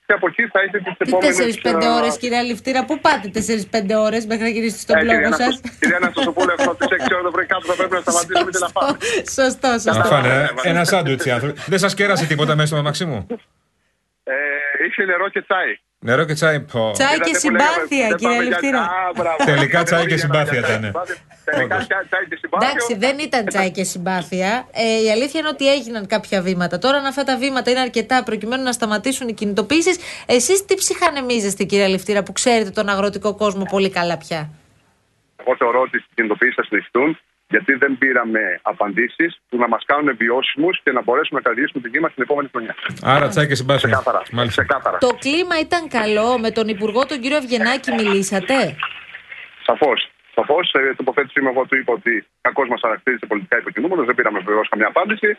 και 0.07 0.13
από 0.13 0.27
εκεί 0.27 0.43
θα 0.53 0.61
έχετε 0.61 0.79
τις 0.79 0.95
επόμενες. 0.99 1.37
4-5 1.63 1.97
ώρες, 1.99 2.17
κυρία 2.19 2.43
Λιφτήρα, 2.43 2.85
πού 2.85 2.99
πάτε 3.01 3.29
4-5 3.29 3.95
ώρες 3.99 4.27
μέχρι 4.27 4.43
να 4.43 4.49
γυρίσετε 4.49 4.81
στον 4.81 4.97
μπλόκο 5.01 5.37
σας; 5.37 5.61
Κυρία 5.81 5.99
Ναστοσοπούλου, 5.99 6.53
αυτό 6.59 6.75
τις 6.75 6.89
6 6.91 7.15
ώρες 7.15 7.25
το 7.25 7.31
πρωί 7.31 7.47
κάτω 7.47 7.67
θα 7.67 7.75
πρέπει 7.75 7.95
να 7.95 8.01
σταματήσουμε 8.01 8.51
την 8.51 8.65
αφάνεια. 8.65 8.97
Σωστό, 9.39 9.69
σωστό. 9.85 10.09
Ένα 10.63 10.85
σάντουιτς 10.85 11.27
άνθρωποι. 11.27 11.61
Δεν 11.67 11.79
σας 11.79 11.95
κέρασε 11.95 12.27
τίποτα 12.27 12.55
μέσα 12.55 12.67
στο 12.75 12.83
μαξί 12.83 13.05
μου; 13.05 13.27
Ε, 14.87 14.89
είχε 14.89 15.05
νερό 15.05 15.29
και 15.29 15.43
τσάι. 15.43 15.79
Νερό 15.99 16.25
και 16.25 16.33
τσάι. 16.33 16.61
Πω. 16.61 16.91
Τσάι 16.93 17.19
και 17.19 17.35
συμπάθεια, 17.35 18.09
κύριε 18.19 18.43
Λευτήρα. 18.43 18.89
Τελικά 19.51 19.83
τσάι 19.83 20.07
και 20.07 20.17
συμπάθεια 20.17 20.59
ήταν. 20.59 20.85
Εντάξει, 22.61 22.95
δεν 22.97 23.19
ήταν 23.19 23.47
τσάι 23.47 23.71
και 23.71 23.85
συμπάθεια. 23.85 24.69
Ε, 24.73 25.03
η 25.03 25.11
αλήθεια 25.11 25.41
είναι 25.41 25.49
ότι 25.49 25.73
έγιναν 25.73 26.07
κάποια 26.07 26.43
βήματα. 26.43 26.79
Τώρα, 26.79 26.97
αν 26.97 27.07
αυτά 27.07 27.25
τα 27.25 27.37
βήματα 27.37 27.71
είναι 27.71 27.81
αρκετά 27.81 28.23
προκειμένου 28.23 28.63
να 28.63 28.73
σταματήσουν 28.73 29.29
οι 29.29 29.33
κινητοποιήσει, 29.33 30.01
εσείς 30.27 30.65
τι 30.65 30.75
ψυχανεμίζεστε, 30.75 31.65
κύριε 31.65 31.89
Λευτήρα, 31.89 32.23
που 32.23 32.33
ξέρετε 32.33 32.71
τον 32.71 32.89
αγροτικό 32.89 33.35
κόσμο 33.35 33.65
πολύ 33.71 33.91
καλά 33.91 34.17
πια; 34.19 34.51
Εγώ 35.37 35.57
θεωρώ 35.57 35.81
ότι 35.81 35.97
οι 35.97 36.05
κινητοποιήσει 36.15 36.55
θα 36.55 36.65
συνεχιστούν 36.65 37.19
γιατί 37.49 37.73
δεν 37.75 37.99
πήραμε 37.99 38.41
απαντήσεις 38.63 39.41
που 39.49 39.57
να 39.57 39.69
μας 39.69 39.83
κάνουν 39.87 40.17
βιώσιμους 40.17 40.81
και 40.83 40.93
να 40.93 41.03
μπορέσουμε 41.03 41.41
να 41.41 41.45
κρατήσουμε 41.51 41.83
την 41.83 41.91
γη 41.93 42.01
μας 42.01 42.15
την 42.15 42.23
επόμενη 42.23 42.49
χρονιά. 42.53 42.75
Άρα, 43.03 43.29
τσάκι 43.29 43.49
και 43.49 43.55
συμπάθεια. 43.55 44.03
Ξεκάθαρα. 44.47 44.99
Το 44.99 45.13
κλίμα 45.25 45.59
ήταν 45.61 45.89
καλό. 45.89 46.39
Με 46.39 46.51
τον 46.51 46.69
Υπουργό, 46.69 47.07
τον 47.07 47.21
κύριο 47.21 47.37
Αυγενάκη, 47.37 47.93
μιλήσατε; 47.93 48.77
Σαφώς. 49.67 50.11
Σαφώς. 50.35 50.69
Σε 50.69 50.95
τοποθέτησή 50.97 51.41
μου, 51.41 51.49
εγώ 51.53 51.63
του 51.67 51.77
είπα 51.77 51.93
ότι 51.93 52.27
κακώ 52.41 52.63
μας 52.67 52.81
χαρακτήρισε 52.85 53.27
πολιτικά 53.27 53.57
υποκινούμενο. 53.59 54.05
Δεν 54.05 54.15
πήραμε 54.15 54.39
βεβαίως 54.39 54.69
καμιά 54.69 54.87
απάντηση. 54.87 55.31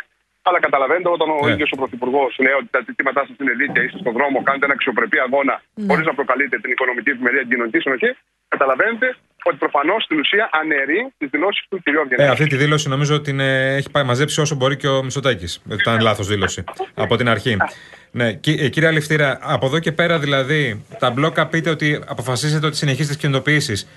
Αλλά 0.48 0.60
καταλαβαίνετε, 0.60 1.10
όταν 1.18 1.30
ο 1.30 1.38
yeah. 1.38 1.46
Ναι. 1.46 1.52
ίδιος 1.54 1.70
ο 1.76 1.78
Πρωθυπουργός 1.82 2.32
λέει 2.46 2.56
ότι 2.62 2.70
τα 2.76 2.82
ζητήματά 2.88 3.22
σας 3.28 3.36
είναι 3.42 3.54
δίκαια, 3.62 3.84
είστε 3.84 4.00
στον 4.04 4.14
δρόμο, 4.18 4.38
κάνετε 4.48 4.66
ένα 4.66 4.76
αξιοπρεπή 4.78 5.18
αγώνα, 5.28 5.56
yeah. 5.58 5.64
Ναι. 5.74 5.88
χωρίς 5.90 6.06
να 6.10 6.14
προκαλείτε 6.20 6.56
την 6.64 6.72
οικονομική 6.76 7.10
ευημερία 7.16 7.42
την 7.46 7.50
κοινωνική 7.54 7.80
συνοχή, 7.86 8.10
καταλαβαίνετε 8.54 9.08
ότι 9.48 9.58
προφανώς 9.58 10.04
στην 10.04 10.20
ουσία 10.20 10.50
αναιρεί 10.52 11.14
τις 11.18 11.30
δηλώσεις 11.30 11.66
του 11.70 11.82
κ. 11.84 11.88
Αυγενάκη. 11.88 12.22
Ε, 12.22 12.28
αυτή 12.28 12.48
τη 12.48 12.56
δήλωση 12.56 12.90
νομίζω 12.90 13.16
ότι 13.16 13.36
έχει 13.42 13.92
πάει 13.92 14.04
μαζέψει 14.04 14.42
όσο 14.42 14.56
μπορεί 14.56 14.78
και 14.78 14.88
ο 14.88 15.04
Μισοτάκη. 15.04 15.60
Ήταν 15.72 16.02
λάθος 16.02 16.28
δήλωση 16.28 16.64
από 16.94 17.16
την 17.16 17.30
αρχή. 17.30 17.58
Ναι, 18.12 18.28
ε, 18.28 18.34
κύριε 18.70 18.88
Αληφτήρα, 18.88 19.40
από 19.42 19.66
εδώ 19.66 19.80
και 19.80 19.92
πέρα 19.92 20.20
δηλαδή, 20.20 20.86
τα 21.00 21.10
μπλόκα 21.12 21.48
πείτε 21.48 21.70
ότι 21.70 22.02
αποφασίσετε 22.08 22.66
ότι 22.66 22.76
συνεχίζετε 22.76 23.14
τις 23.14 23.18
κινητοποιήσεις. 23.22 23.88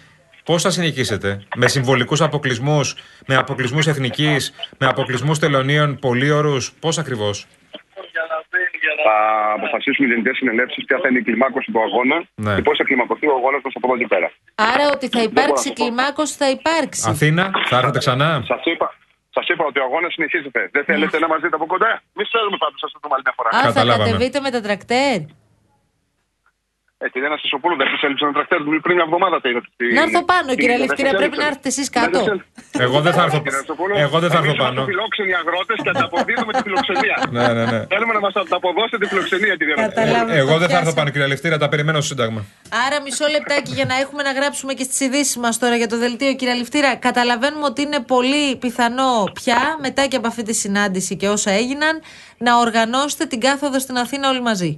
Πώς 0.45 0.63
θα 0.63 0.71
συνεχίσετε, 0.71 1.43
με 1.57 1.69
συμβολικούς 1.69 2.21
αποκλεισμούς, 2.21 2.97
με 3.27 3.35
αποκλεισμούς 3.37 3.87
εθνικής, 3.87 4.53
με 4.79 4.87
αποκλεισμούς 4.87 5.39
τελωνίων, 5.39 5.99
πολύωρου, 5.99 6.57
πώς 6.81 6.99
ακριβώς; 6.99 7.47
Θα 9.05 9.17
αποφασίσουμε 9.59 10.05
οι 10.07 10.11
γενικές 10.13 10.37
συνελεύσεις 10.41 10.85
ποια 10.89 10.97
θα 11.03 11.07
είναι 11.09 11.21
η 11.23 11.27
κλιμάκωση 11.29 11.69
του 11.73 11.81
αγώνα 11.87 12.17
ναι. 12.35 12.55
και 12.57 12.63
πώς 12.67 12.75
θα 12.79 12.85
κλιμακωθεί 12.89 13.27
ο 13.33 13.35
αγώνας 13.39 13.61
μα 13.65 13.71
από 13.79 13.87
εδώ 13.89 13.97
και 14.03 14.09
πέρα. 14.15 14.29
Άρα 14.73 14.85
ότι 14.95 15.07
θα 15.15 15.23
υπάρξει 15.29 15.69
κλιμάκωση 15.79 16.35
θα 16.43 16.49
υπάρξει. 16.57 17.03
Αθήνα, 17.15 17.45
θα 17.71 17.77
έρθετε 17.81 17.99
ξανά; 18.05 18.31
Σας 18.53 18.63
είπα, 18.73 18.89
Σας 19.37 19.47
είπα 19.51 19.65
ότι 19.71 19.79
ο 19.83 19.85
αγώνας 19.89 20.13
συνεχίζεται. 20.17 20.61
Δεν 20.73 20.85
θέλετε 20.85 21.17
να 21.25 21.29
μας 21.33 21.41
δείτε 21.43 21.57
από 21.61 21.67
κοντά; 21.75 21.91
Μη 22.17 22.25
θέλουμε 22.33 22.57
πάντως 22.63 22.79
σα 22.85 22.89
το 23.03 23.09
άλλη 23.15 23.25
μια 23.27 23.35
φορά. 23.39 23.51
Α, 23.59 23.73
θα 23.77 23.83
κατεβείτε 23.93 24.39
με 24.47 24.51
τα 24.55 24.61
τρακτέρ. 24.67 25.19
Ε, 27.05 27.09
τη 27.13 27.19
Δένα 27.21 27.37
Σισοπούλου 27.43 27.77
δεν 27.81 27.87
τη 27.93 27.97
έλειψε 28.07 28.25
ένα 28.25 28.35
τρακτέρ 28.37 28.59
πριν 28.85 28.95
μια 28.99 29.07
εβδομάδα. 29.09 29.37
Να 29.97 30.03
έρθω 30.07 30.23
πάνω, 30.33 30.49
κύριε 30.61 30.79
Λευκυρία, 30.83 31.15
πρέπει 31.23 31.37
να 31.43 31.47
έρθετε 31.51 31.69
εσείς 31.75 31.89
κάτω. 31.99 32.19
Εγώ 32.87 32.99
δεν 33.07 33.13
θα 33.17 33.23
έρθω, 33.27 33.43
Εγώ 34.07 34.17
δεν 34.25 34.31
θα 34.35 34.39
έρθω 34.43 34.55
πάνω. 34.65 34.73
Είμαστε 34.73 34.93
φιλόξενοι 34.93 35.33
αγρότες 35.43 35.77
και 35.85 35.91
ανταποδίδουμε 35.95 36.53
τη 36.57 36.63
φιλοξενία. 36.67 37.17
ναι, 37.37 37.47
ναι, 37.57 37.65
ναι. 37.73 37.81
Θέλουμε 37.93 38.13
να 38.19 38.23
μας 38.27 38.35
αποδώσετε 38.59 38.97
τη 39.03 39.07
φιλοξενία, 39.13 39.55
κύριε 39.61 39.75
Λευκυρία. 39.83 40.27
Εγώ 40.43 40.55
δεν 40.63 40.69
θα 40.73 40.79
έρθω 40.83 40.95
πάνω, 40.99 41.09
κύριε 41.13 41.27
Λευκυρία, 41.33 41.59
τα 41.59 41.69
περιμένω 41.73 41.99
στο 42.01 42.09
Σύνταγμα. 42.13 42.41
Άρα, 42.87 42.97
μισό 43.05 43.27
λεπτάκι 43.37 43.73
για 43.79 43.87
να 43.91 43.97
έχουμε 44.03 44.23
να 44.29 44.33
γράψουμε 44.39 44.73
και 44.79 44.85
στις 44.89 45.01
ειδήσεις 45.01 45.37
μας 45.37 45.59
τώρα 45.59 45.77
για 45.77 45.89
το 45.93 45.97
δελτίο, 46.05 46.33
κύριε 46.39 46.55
Λευτήρα. 46.55 46.91
Καταλαβαίνουμε 47.09 47.65
ότι 47.73 47.81
είναι 47.83 48.01
πολύ 48.15 48.57
πιθανό 48.57 49.13
πια, 49.39 49.61
μετά 49.87 50.03
και 50.07 50.17
από 50.17 50.27
αυτή 50.27 50.43
τη 50.43 50.55
συνάντηση 50.55 51.17
και 51.17 51.29
όσα 51.29 51.51
έγιναν, 51.51 51.95
να 52.39 52.59
οργανώσετε 52.65 53.25
την 53.25 53.41
κάθοδο 53.41 53.79
στην 53.79 53.97
Αθήνα 53.97 54.29
όλοι 54.29 54.43
μαζί. 54.51 54.73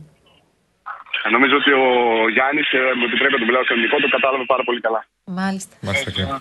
Νομίζω 1.31 1.55
ότι 1.61 1.73
ο 1.83 1.87
Γιάννης, 2.35 2.67
και 2.73 2.81
μου 2.99 3.05
επιτρέπει 3.09 3.33
να 3.33 3.39
τον 3.43 3.49
μιλάω 3.51 3.65
ελληνικό, 3.75 3.97
το 4.05 4.09
κατάλαβε 4.17 4.45
πάρα 4.53 4.65
πολύ 4.69 4.81
καλά. 4.87 5.01
Μάλιστα. 5.25 5.75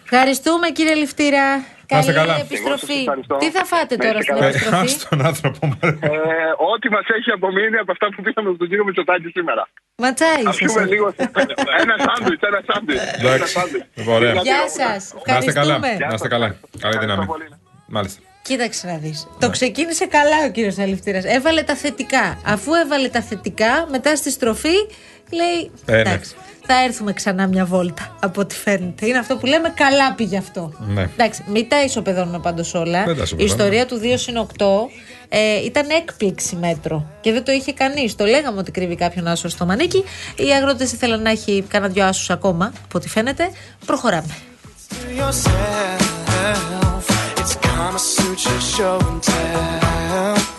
Ευχαριστούμε 0.05 0.67
κύριε 0.77 0.95
Ληφτήρα. 1.03 1.45
Καλή 1.85 2.13
καλά. 2.13 2.35
επιστροφή. 2.45 3.01
Τι 3.41 3.47
θα 3.55 3.63
φάτε 3.71 3.95
τώρα 4.05 4.21
στην 4.21 4.35
επιστροφή; 4.35 4.87
Στον 4.87 5.25
άνθρωπο 5.29 5.59
ε, 5.81 5.89
Ό,τι 6.73 6.87
μας 6.95 7.05
έχει 7.17 7.29
απομείνει 7.31 7.77
από 7.77 7.91
αυτά 7.91 8.07
που 8.13 8.21
πήγαμε 8.21 8.53
στον 8.55 8.67
κύριο 8.67 8.83
Μητσοτάκη 8.83 9.27
σήμερα. 9.37 9.67
Ματσάι. 9.95 10.43
Α 10.51 10.53
πούμε 10.65 10.85
λίγο. 10.85 11.13
ένα 11.83 11.95
σάντουιτς, 12.05 12.41
ένα 12.49 12.61
σάντουιτς. 12.67 13.03
Γεια 14.43 14.69
σας. 14.79 15.13
Να 15.27 15.37
είστε 15.37 15.51
καλά. 15.51 15.79
Να 15.79 16.13
είστε 16.13 16.27
καλά. 16.27 16.55
Καλή 16.79 16.97
δύναμη. 16.97 17.25
Μάλιστα. 17.87 18.21
Κοίταξε 18.41 18.87
να 18.87 18.97
δεις. 18.97 19.27
Το 19.39 19.49
ξεκίνησε 19.49 20.05
καλά 20.05 20.45
ο 20.47 20.51
κύριος 20.51 20.77
Αληφτήρας. 20.77 21.23
Έβαλε 21.25 21.61
τα 21.63 21.75
θετικά. 21.75 22.39
Αφού 22.45 22.73
έβαλε 22.73 23.07
τα 23.07 23.21
θετικά, 23.21 23.87
μετά 23.91 24.15
στη 24.15 24.31
στροφή 24.31 24.75
λέει. 25.31 25.71
Ε, 25.85 25.91
ναι. 25.93 25.99
εντάξει. 25.99 26.35
θα 26.65 26.83
έρθουμε 26.83 27.13
ξανά 27.13 27.47
μια 27.47 27.65
βόλτα 27.65 28.17
από 28.19 28.41
ό,τι 28.41 28.55
φαίνεται. 28.55 29.05
Είναι 29.05 29.17
αυτό 29.17 29.37
που 29.37 29.45
λέμε 29.45 29.69
καλά 29.75 30.13
πήγε 30.13 30.37
αυτό. 30.37 30.73
Ναι. 30.87 31.01
Εντάξει, 31.01 31.43
μην 31.47 31.69
τα 31.69 31.83
ισοπεδώνουμε 31.83 32.39
πάντως 32.39 32.73
όλα. 32.73 33.03
Δεν 33.03 33.15
τα 33.15 33.21
Η 33.21 33.23
ισοπεδώνουμε. 33.23 33.43
ιστορία 33.43 33.85
του 33.85 33.99
2 34.03 34.13
συν 34.17 34.47
8 34.57 34.65
ε, 35.29 35.63
ήταν 35.65 35.89
έκπληξη 35.89 36.55
μέτρο 36.55 37.09
και 37.21 37.31
δεν 37.31 37.43
το 37.43 37.51
είχε 37.51 37.73
κανείς. 37.73 38.15
Το 38.15 38.25
λέγαμε 38.25 38.59
ότι 38.59 38.71
κρύβει 38.71 38.95
κάποιον 38.95 39.27
άσο 39.27 39.49
στο 39.49 39.65
μανίκι. 39.65 40.03
Οι 40.35 40.49
αγρότες 40.51 40.91
ήθελαν 40.91 41.21
να 41.21 41.29
έχει 41.29 41.63
κανένα 41.67 41.93
δυο 41.93 42.05
άσους 42.05 42.29
ακόμα, 42.29 42.65
από 42.83 42.97
ό,τι 42.97 43.09
φαίνεται. 43.09 43.49
Προχωράμε. 43.85 44.35
Kama 47.81 47.97
Sutra 47.97 48.61
show 48.61 48.99
and 48.99 49.23
tell. 49.23 50.50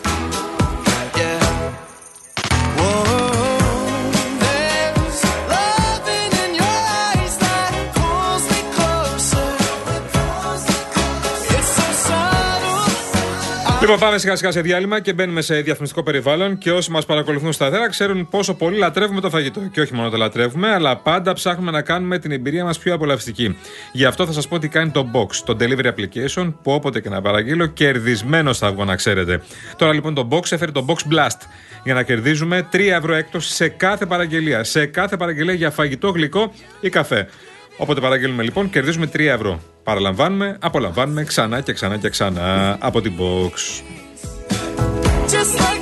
Λοιπόν, 13.83 13.99
πάμε 13.99 14.19
σιγά 14.19 14.37
σιγά 14.37 14.51
σε 14.51 14.61
διάλειμμα 14.61 15.01
και 15.01 15.13
μπαίνουμε 15.13 15.41
σε 15.41 15.61
διαφημιστικό 15.61 16.03
περιβάλλον. 16.03 16.59
Και 16.59 16.71
όσοι 16.73 16.91
μας 16.91 17.07
παρακολουθούν 17.07 17.53
σταθερά 17.53 17.89
ξέρουν 17.89 18.29
πόσο 18.29 18.55
πολύ 18.55 18.77
λατρεύουμε 18.79 19.21
το 19.21 19.31
φαγητό. 19.31 19.61
Και 19.61 19.81
όχι 19.81 19.95
μόνο 19.95 20.11
το 20.11 20.17
λατρεύουμε, 20.17 20.73
αλλά 20.73 20.97
πάντα 20.97 21.33
ψάχνουμε 21.33 21.71
να 21.71 21.83
κάνουμε 21.83 22.19
την 22.19 22.31
εμπειρία 22.31 22.65
μας 22.65 22.79
πιο 22.79 22.95
απολαυστική. 22.95 23.57
Γι' 23.93 24.05
αυτό 24.05 24.27
θα 24.27 24.33
σας 24.33 24.49
πω 24.49 24.59
τι 24.59 24.69
κάνει 24.69 24.91
το 24.91 25.11
Box, 25.13 25.35
το 25.45 25.57
delivery 25.61 25.87
application 25.87 26.55
που 26.63 26.73
όποτε 26.73 27.01
και 27.01 27.09
να 27.09 27.21
παραγγείλω, 27.21 27.67
κερδισμένος 27.67 28.59
θα 28.59 28.73
βγω 28.73 28.85
να 28.85 28.97
ξέρετε. 28.97 29.43
Τώρα 29.77 29.93
λοιπόν 29.93 30.15
το 30.15 30.29
Box 30.31 30.53
έφερε 30.53 30.71
το 30.71 30.85
Box 30.89 31.15
Blast 31.15 31.39
για 31.85 31.95
να 31.95 32.03
κερδίζουμε 32.03 32.69
3 32.73 32.79
ευρώ 32.79 33.15
έκπτωση 33.15 33.53
σε 33.53 33.69
κάθε 33.69 34.07
παραγγελία. 34.07 34.65
Σε 34.65 34.87
κάθε 34.87 35.17
παραγγελία 35.17 35.55
για 35.55 35.71
φαγητό, 35.71 36.09
γλυκό 36.09 36.53
ή 36.81 36.89
καφέ. 36.89 37.29
Όποτε 37.77 38.01
παραγγέλνουμε 38.01 38.43
λοιπόν, 38.43 38.71
κερδίζουμε 38.71 39.11
3 39.13 39.19
ευρώ. 39.19 39.72
Παραλαμβάνουμε, 39.83 40.59
απολαμβάνουμε 40.61 41.25
ξανά 41.25 41.61
και 41.61 41.73
ξανά 41.73 41.97
και 41.97 42.09
ξανά 42.09 42.77
από 42.81 43.01
την 43.01 43.13
Box. 43.19 43.83
Just 45.33 45.55
like 45.59 45.82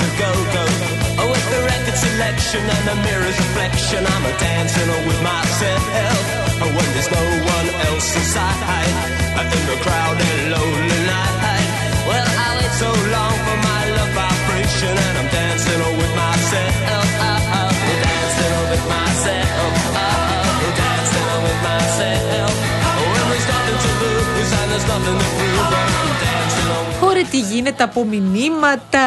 to 0.00 0.08
go 0.22 0.30
go. 0.56 0.64
Oh, 1.20 1.28
with 1.32 1.46
the 1.52 1.60
record 1.70 1.98
selection 2.06 2.62
and 2.76 2.84
the 2.90 2.96
mirror's 3.06 3.38
reflection, 3.44 4.00
I'm 4.12 4.24
a 4.30 4.34
dancing 4.46 4.90
with 5.08 5.20
myself. 5.32 5.82
Oh, 6.62 6.70
when 6.76 6.88
there's 6.94 7.10
no 7.18 7.24
one 7.56 7.68
else 7.88 8.08
inside, 8.20 8.90
in 9.58 9.64
the 9.70 9.78
crowded 9.84 10.38
lonely 10.54 11.00
night. 11.12 11.68
Well, 12.08 12.26
I 12.46 12.48
wait 12.58 12.74
so 12.84 12.90
long 13.16 13.36
for 13.46 13.58
my 13.68 13.82
love 13.96 14.12
vibration, 14.20 14.94
and 15.06 15.14
I'm 15.20 15.28
dancing 15.38 15.80
with 16.00 16.12
myself. 16.24 16.74
Oh, 16.94 17.58
oh, 17.58 17.70
dancing 18.06 18.54
with 18.70 18.84
myself. 18.96 19.48
Oh, 19.62 20.04
oh, 20.04 20.70
dancing 20.82 21.28
with 21.46 21.60
myself. 21.70 22.52
Oh, 22.88 23.00
when 23.12 23.24
there's 23.30 23.48
nothing 23.54 23.78
to 23.84 23.90
lose 24.02 24.50
and 24.58 24.68
there's 24.72 24.86
nothing 24.92 25.16
to 25.22 25.26
prove, 25.36 25.72
I'm 25.80 26.14
dancing 26.26 26.68
on. 26.76 27.08
Ωραία, 27.08 27.24
τι 27.24 27.40
γίνεται 27.40 27.82
από 27.82 28.04
μηνύματα. 28.04 29.04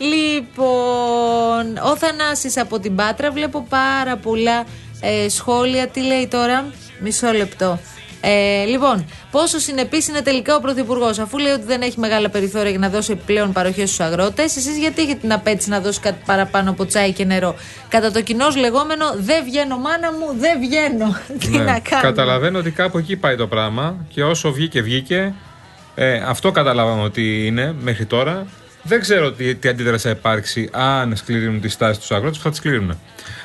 Λοιπόν, 0.00 1.76
ο 1.76 1.96
Θανάσης 1.96 2.56
από 2.56 2.78
την 2.78 2.94
Πάτρα 2.94 3.30
βλέπω 3.30 3.66
πάρα 3.68 4.16
πολλά 4.16 4.64
ε, 5.00 5.28
σχόλια. 5.28 5.88
Τι 5.88 6.00
λέει 6.02 6.26
τώρα, 6.26 6.64
μισό 7.00 7.32
λεπτό. 7.32 7.78
Ε, 8.20 8.64
λοιπόν, 8.64 9.04
πόσο 9.30 9.58
συνεπής 9.58 10.08
είναι 10.08 10.20
τελικά 10.20 10.56
ο 10.56 10.60
Πρωθυπουργός, 10.60 11.18
αφού 11.18 11.38
λέει 11.38 11.52
ότι 11.52 11.64
δεν 11.64 11.82
έχει 11.82 11.98
μεγάλα 11.98 12.28
περιθώρια 12.28 12.70
για 12.70 12.78
να 12.78 12.88
δώσει 12.88 13.12
επιπλέον 13.12 13.52
παροχές 13.52 13.88
στους 13.90 14.06
αγρότες, 14.06 14.56
εσείς 14.56 14.78
γιατί 14.78 15.02
έχετε 15.02 15.18
την 15.18 15.32
απέτηση 15.32 15.68
να 15.68 15.80
δώσει 15.80 16.00
κάτι 16.00 16.22
παραπάνω 16.26 16.70
από 16.70 16.86
τσάι 16.86 17.12
και 17.12 17.24
νερό; 17.24 17.54
Κατά 17.88 18.10
το 18.10 18.22
κοινό 18.22 18.46
λεγόμενο, 18.58 19.04
δεν 19.16 19.44
βγαίνω, 19.44 19.78
μάνα 19.78 20.12
μου, 20.12 20.38
δεν 20.38 20.58
βγαίνω. 20.60 21.16
Τι 21.40 21.48
Ναι, 21.48 21.58
να 21.58 21.80
κάνω. 21.80 22.02
Καταλαβαίνω 22.02 22.58
ότι 22.58 22.70
κάπου 22.70 22.98
εκεί 22.98 23.16
πάει 23.16 23.36
το 23.36 23.46
πράγμα 23.46 23.96
και 24.08 24.24
όσο 24.24 24.52
βγήκε, 24.52 24.82
βγήκε. 24.82 25.34
Ε, 25.94 26.22
αυτό 26.26 26.50
καταλάβαμε 26.50 27.02
ότι 27.02 27.46
είναι 27.46 27.74
μέχρι 27.80 28.04
τώρα. 28.04 28.46
Δεν 28.82 29.00
ξέρω 29.00 29.32
τι, 29.32 29.54
τι 29.54 29.68
αντίδραση 29.68 30.04
θα 30.04 30.10
υπάρξει 30.10 30.68
αν 30.72 31.16
σκληρύνουν 31.16 31.60
τη 31.60 31.68
στάση 31.68 32.00
τους 32.00 32.10
αγρότες 32.10 32.36
που 32.36 32.42
θα 32.42 32.50
τη 32.50 32.56
σκληρύνουν. 32.56 32.98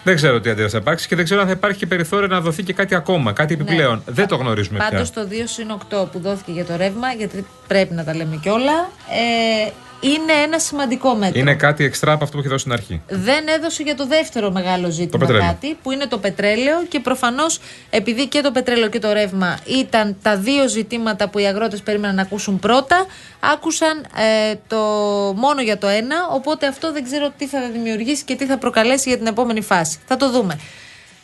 Δεν 0.03 0.15
ξέρω 0.15 0.39
τι 0.39 0.49
αντίδραση 0.49 0.73
θα 0.73 0.81
υπάρξει 0.81 1.07
και 1.07 1.15
δεν 1.15 1.25
ξέρω 1.25 1.41
αν 1.41 1.47
θα 1.47 1.53
υπάρχει 1.53 1.77
και 1.77 1.85
περιθώριο 1.85 2.27
να 2.27 2.41
δοθεί 2.41 2.63
και 2.63 2.73
κάτι 2.73 2.95
ακόμα, 2.95 3.31
κάτι 3.31 3.53
επιπλέον. 3.53 4.03
Δεν 4.05 4.27
το 4.27 4.35
γνωρίζουμε 4.35 4.77
πια. 4.77 4.89
Πάντως 4.89 5.11
το 5.11 5.27
2 5.29 5.33
συν 5.43 5.67
8 5.91 6.11
που 6.11 6.19
δόθηκε 6.19 6.51
για 6.51 6.65
το 6.65 6.75
ρεύμα, 6.75 7.11
γιατί 7.11 7.45
πρέπει 7.67 7.93
να 7.93 8.03
τα 8.03 8.15
λέμε 8.15 8.35
κιόλα, 8.41 8.89
ε, 9.09 9.71
είναι 9.99 10.33
ένα 10.43 10.59
σημαντικό 10.59 11.15
μέτρο. 11.15 11.39
Είναι 11.39 11.55
κάτι 11.55 11.83
εξτρά 11.83 12.11
από 12.11 12.23
αυτό 12.23 12.35
που 12.35 12.39
είχε 12.41 12.49
δώσει 12.51 12.61
στην 12.61 12.73
αρχή. 12.73 13.01
Δεν 13.09 13.47
έδωσε 13.47 13.83
για 13.83 13.95
το 13.95 14.07
δεύτερο 14.07 14.51
μεγάλο 14.51 14.89
ζήτημα 14.89 15.25
πετρέλαιο. 15.25 15.47
κάτι, 15.47 15.77
που 15.83 15.91
είναι 15.91 16.05
το 16.07 16.17
πετρέλαιο 16.17 16.83
και 16.89 16.99
προφανώς 16.99 17.59
επειδή 17.89 18.27
και 18.27 18.41
το 18.41 18.51
πετρέλαιο 18.51 18.89
και 18.89 18.99
το 18.99 19.11
ρεύμα 19.11 19.59
ήταν 19.65 20.17
τα 20.21 20.37
δύο 20.37 20.67
ζητήματα 20.67 21.29
που 21.29 21.39
οι 21.39 21.45
αγρότες 21.45 21.81
περίμεναν 21.81 22.15
να 22.15 22.21
ακούσουν 22.21 22.59
πρώτα, 22.59 23.05
άκουσαν 23.39 24.05
ε, 24.49 24.55
το 24.67 24.77
μόνο 25.35 25.61
για 25.61 25.77
το 25.77 25.87
ένα. 25.87 26.15
Οπότε 26.31 26.67
αυτό 26.67 26.91
δεν 26.91 27.03
ξέρω 27.03 27.29
τι 27.37 27.47
θα 27.47 27.59
δημιουργήσει 27.73 28.23
και 28.23 28.35
τι 28.35 28.45
θα 28.45 28.57
προκαλέσει 28.57 29.09
για 29.09 29.17
την 29.17 29.27
επόμενη 29.27 29.61
φάση. 29.61 29.97
Θα 30.07 30.17
το 30.17 30.31
δούμε. 30.31 30.59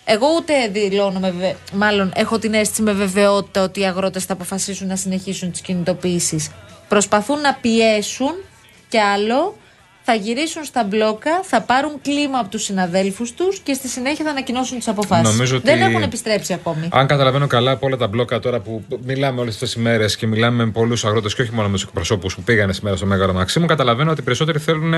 Εγώ 0.06 0.28
ούτε 0.38 0.54
δηλώνω, 0.72 1.20
με 1.20 1.32
βεβαι- 1.32 1.56
μάλλον 1.74 2.12
έχω 2.16 2.40
την 2.40 2.54
αίσθηση 2.54 2.82
με 2.82 2.92
βεβαιότητα 2.92 3.64
ότι 3.64 3.80
οι 3.80 3.86
αγρότες 3.86 4.26
θα 4.26 4.34
αποφασίσουν 4.34 4.88
να 4.88 4.96
συνεχίσουν 4.96 5.52
τις 5.52 5.62
κινητοποιήσεις. 5.62 6.50
Προσπαθούν 6.88 7.40
να 7.42 7.54
πιέσουν 7.54 8.34
κι 8.92 8.98
άλλο, 8.98 9.56
θα 10.04 10.14
γυρίσουν 10.14 10.64
στα 10.64 10.84
μπλόκα, 10.84 11.42
θα 11.44 11.62
πάρουν 11.62 12.02
κλίμα 12.02 12.40
από 12.40 12.50
τους 12.50 12.64
συναδέλφους 12.64 13.34
τους 13.34 13.60
και 13.60 13.74
στη 13.74 13.88
συνέχεια 13.88 14.26
θα 14.26 14.32
ανακοινώσουν 14.32 14.78
τις 14.78 14.88
αποφάσεις. 14.88 15.32
Νομίζω 15.32 15.56
ότι- 15.56 15.66
Δεν 15.66 15.82
έχουν 15.82 16.02
επιστρέψει 16.02 16.54
ακόμη. 16.54 16.88
Αν 16.92 17.08
καταλαβαίνω 17.08 17.48
καλά 17.48 17.72
από 17.72 17.86
όλα 17.86 17.98
τα 17.98 18.08
μπλόκα 18.08 18.40
τώρα 18.40 18.60
που 18.60 18.84
μιλάμε 19.06 19.42
όλες 19.42 19.54
αυτές 19.54 19.74
τις 19.74 19.82
μέρες 19.84 20.16
και 20.16 20.28
μιλάμε 20.28 20.66
με 20.66 20.72
πολλούς 20.72 21.06
αγρότες 21.06 21.36
και 21.36 21.42
όχι 21.42 21.52
μόνο 21.54 21.68
με 21.68 21.74
τους 21.74 21.84
εκπροσώπους 21.84 22.36
που 22.36 22.42
πήγανε 22.42 22.74
σήμερα 22.74 22.96
στο 22.98 23.06
Μέγαρο 23.06 23.34
Μαξίμου, 23.34 23.66
καταλαβαίνω 23.66 24.12
ότι 24.12 24.22
οι 24.22 24.24
περισσότεροι 24.24 24.60
θέλουν 24.60 24.94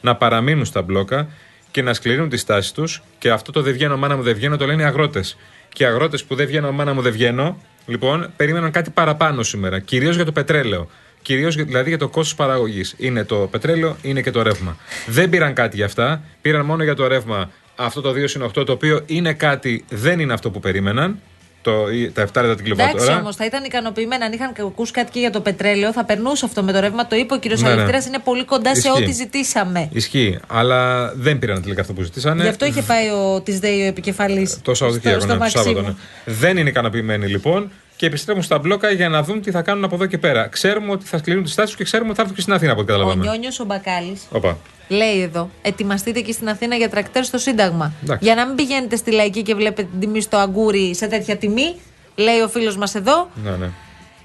να 0.00 0.16
παραμείνουν 0.16 0.64
στα 0.64 0.82
μπλόκα 0.82 1.28
και 1.70 1.82
να 1.82 1.94
σκληρύνουν 1.94 2.28
τη 2.28 2.36
στάση 2.36 2.74
τους. 2.74 3.02
Και 3.18 3.30
αυτό 3.30 3.52
το 3.52 3.62
δεν 3.62 3.72
βγαίνω, 3.72 3.96
μάνα 3.96 4.16
μου 4.16 4.22
δεν 4.22 4.34
βγαίνω, 4.34 4.56
το 4.56 4.66
λένε 4.66 4.82
οι 4.82 4.84
αγρότες. 4.84 5.36
Και 5.72 5.82
οι 5.82 5.86
αγρότες 5.86 6.24
που 6.24 6.34
δεν 6.34 6.46
βγαίνω, 6.46 6.72
μάνα 6.72 6.94
μου 6.94 7.02
δεν 7.02 7.12
βγαίνω, 7.12 7.56
λοιπόν, 7.86 8.30
περίμεναν 8.36 8.70
κάτι 8.70 8.90
παραπάνω 8.90 9.42
σήμερα. 9.42 9.78
Κυρίως 9.78 10.14
για 10.16 10.24
το 10.24 10.32
πετρέλαιο. 10.32 10.88
Κυρίως 11.28 11.54
δηλαδή 11.54 11.88
για 11.88 11.98
το 11.98 12.08
κόστος 12.08 12.34
παραγωγής. 12.34 12.94
Είναι 12.98 13.24
το 13.24 13.36
πετρέλαιο, 13.36 13.96
είναι 14.02 14.20
και 14.20 14.30
το 14.30 14.42
ρεύμα. 14.42 14.76
Δεν 15.06 15.28
πήραν 15.30 15.54
κάτι 15.54 15.76
για 15.76 15.84
αυτά. 15.84 16.22
Πήραν 16.40 16.64
μόνο 16.64 16.82
για 16.82 16.94
το 16.94 17.06
ρεύμα 17.06 17.50
αυτό 17.76 18.00
το 18.00 18.10
2 18.10 18.28
συν 18.28 18.42
8, 18.42 18.66
το 18.66 18.72
οποίο 18.72 19.02
είναι 19.06 19.32
κάτι, 19.32 19.84
δεν 19.88 20.20
είναι 20.20 20.32
αυτό 20.32 20.50
που 20.50 20.60
περίμεναν. 20.60 21.18
Το, 21.62 21.90
ή- 21.90 22.10
τα 22.10 22.22
7 22.22 22.24
λεπτά 22.24 22.40
την 22.40 22.42
Εντάξει 22.42 22.62
κιλοβατόρα. 22.62 23.18
όμως, 23.20 23.36
θα 23.36 23.44
ήταν 23.44 23.64
ικανοποιημένα 23.64 24.24
αν 24.24 24.32
είχαν 24.32 24.52
ακούσει 24.66 24.92
κάτι 24.92 25.10
και 25.10 25.18
για 25.18 25.30
το 25.30 25.40
πετρέλαιο, 25.40 25.92
θα 25.92 26.04
περνούσε 26.04 26.44
αυτό 26.44 26.62
με 26.62 26.72
το 26.72 26.80
ρεύμα. 26.80 27.06
Το 27.06 27.16
είπε 27.16 27.34
ο 27.34 27.38
κύριος 27.38 27.60
Ναι, 27.62 27.68
ναι. 27.74 27.84
ναι, 27.84 27.98
είναι 28.06 28.18
πολύ 28.24 28.44
κοντά 28.44 28.74
σε 28.74 28.88
Ισχύει. 28.88 29.02
ό,τι 29.02 29.12
ζητήσαμε. 29.12 29.88
Ισχύει, 29.92 30.38
αλλά 30.46 31.12
δεν 31.14 31.38
πήραν 31.38 31.62
τελικά 31.62 31.80
αυτό 31.80 31.92
που 31.92 32.02
ζητήσανε. 32.02 32.42
Γι' 32.42 32.48
αυτό 32.48 32.64
είχε 32.66 32.82
πάει 32.82 33.08
ο 33.08 33.40
της 33.44 33.58
ΔΕΗ 33.58 33.80
ο 33.82 33.84
επικεφαλής. 33.86 34.58
Το 34.62 34.74
Σαββατοκύριακο, 34.74 35.24
ναι, 35.26 35.36
το 35.36 35.44
Σάββατο. 35.48 35.80
ναι. 35.80 35.94
Δεν 36.24 36.56
είναι 36.56 36.68
ικανοποιημένοι 36.68 37.26
λοιπόν 37.26 37.70
και 37.98 38.06
επιστρέφουν 38.06 38.42
στα 38.42 38.58
μπλόκα 38.58 38.90
για 38.90 39.08
να 39.08 39.22
δουν 39.22 39.40
τι 39.42 39.50
θα 39.50 39.62
κάνουν 39.62 39.84
από 39.84 39.94
εδώ 39.94 40.06
και 40.06 40.18
πέρα. 40.18 40.46
Ξέρουμε 40.48 40.90
ότι 40.92 41.04
θα 41.06 41.18
σκληρούν 41.18 41.42
τις 41.42 41.54
τάσεις 41.54 41.76
και 41.76 41.84
ξέρουμε 41.84 42.08
ότι 42.08 42.16
θα 42.16 42.22
έρθουν 42.22 42.36
και 42.36 42.42
στην 42.42 42.54
Αθήνα 42.54 42.72
από 42.72 42.80
ό,τι 42.80 42.90
Ο 42.90 42.94
καταλαβαίνουμε. 42.94 43.30
Νιόνιος 43.30 43.60
ο 43.60 43.64
Μπακάλης 43.64 44.20
Οπα. 44.30 44.58
λέει 44.88 45.20
εδώ: 45.22 45.50
Ετοιμαστείτε 45.62 46.20
και 46.20 46.32
στην 46.32 46.48
Αθήνα 46.48 46.74
για 46.76 46.88
τρακτέρ 46.88 47.24
στο 47.24 47.38
Σύνταγμα. 47.38 47.92
Εντάξει. 48.02 48.24
Για 48.24 48.34
να 48.34 48.46
μην 48.46 48.54
πηγαίνετε 48.54 48.96
στη 48.96 49.10
λαϊκή 49.10 49.42
και 49.42 49.54
βλέπετε 49.54 49.88
την 49.90 50.00
τιμή 50.00 50.20
στο 50.20 50.36
αγκούρι 50.36 50.94
σε 50.94 51.06
τέτοια 51.06 51.36
τιμή, 51.36 51.74
λέει 52.14 52.40
ο 52.40 52.48
φίλος 52.48 52.76
μας 52.76 52.94
εδώ. 52.94 53.30
Ναι, 53.44 53.50
ναι. 53.50 53.66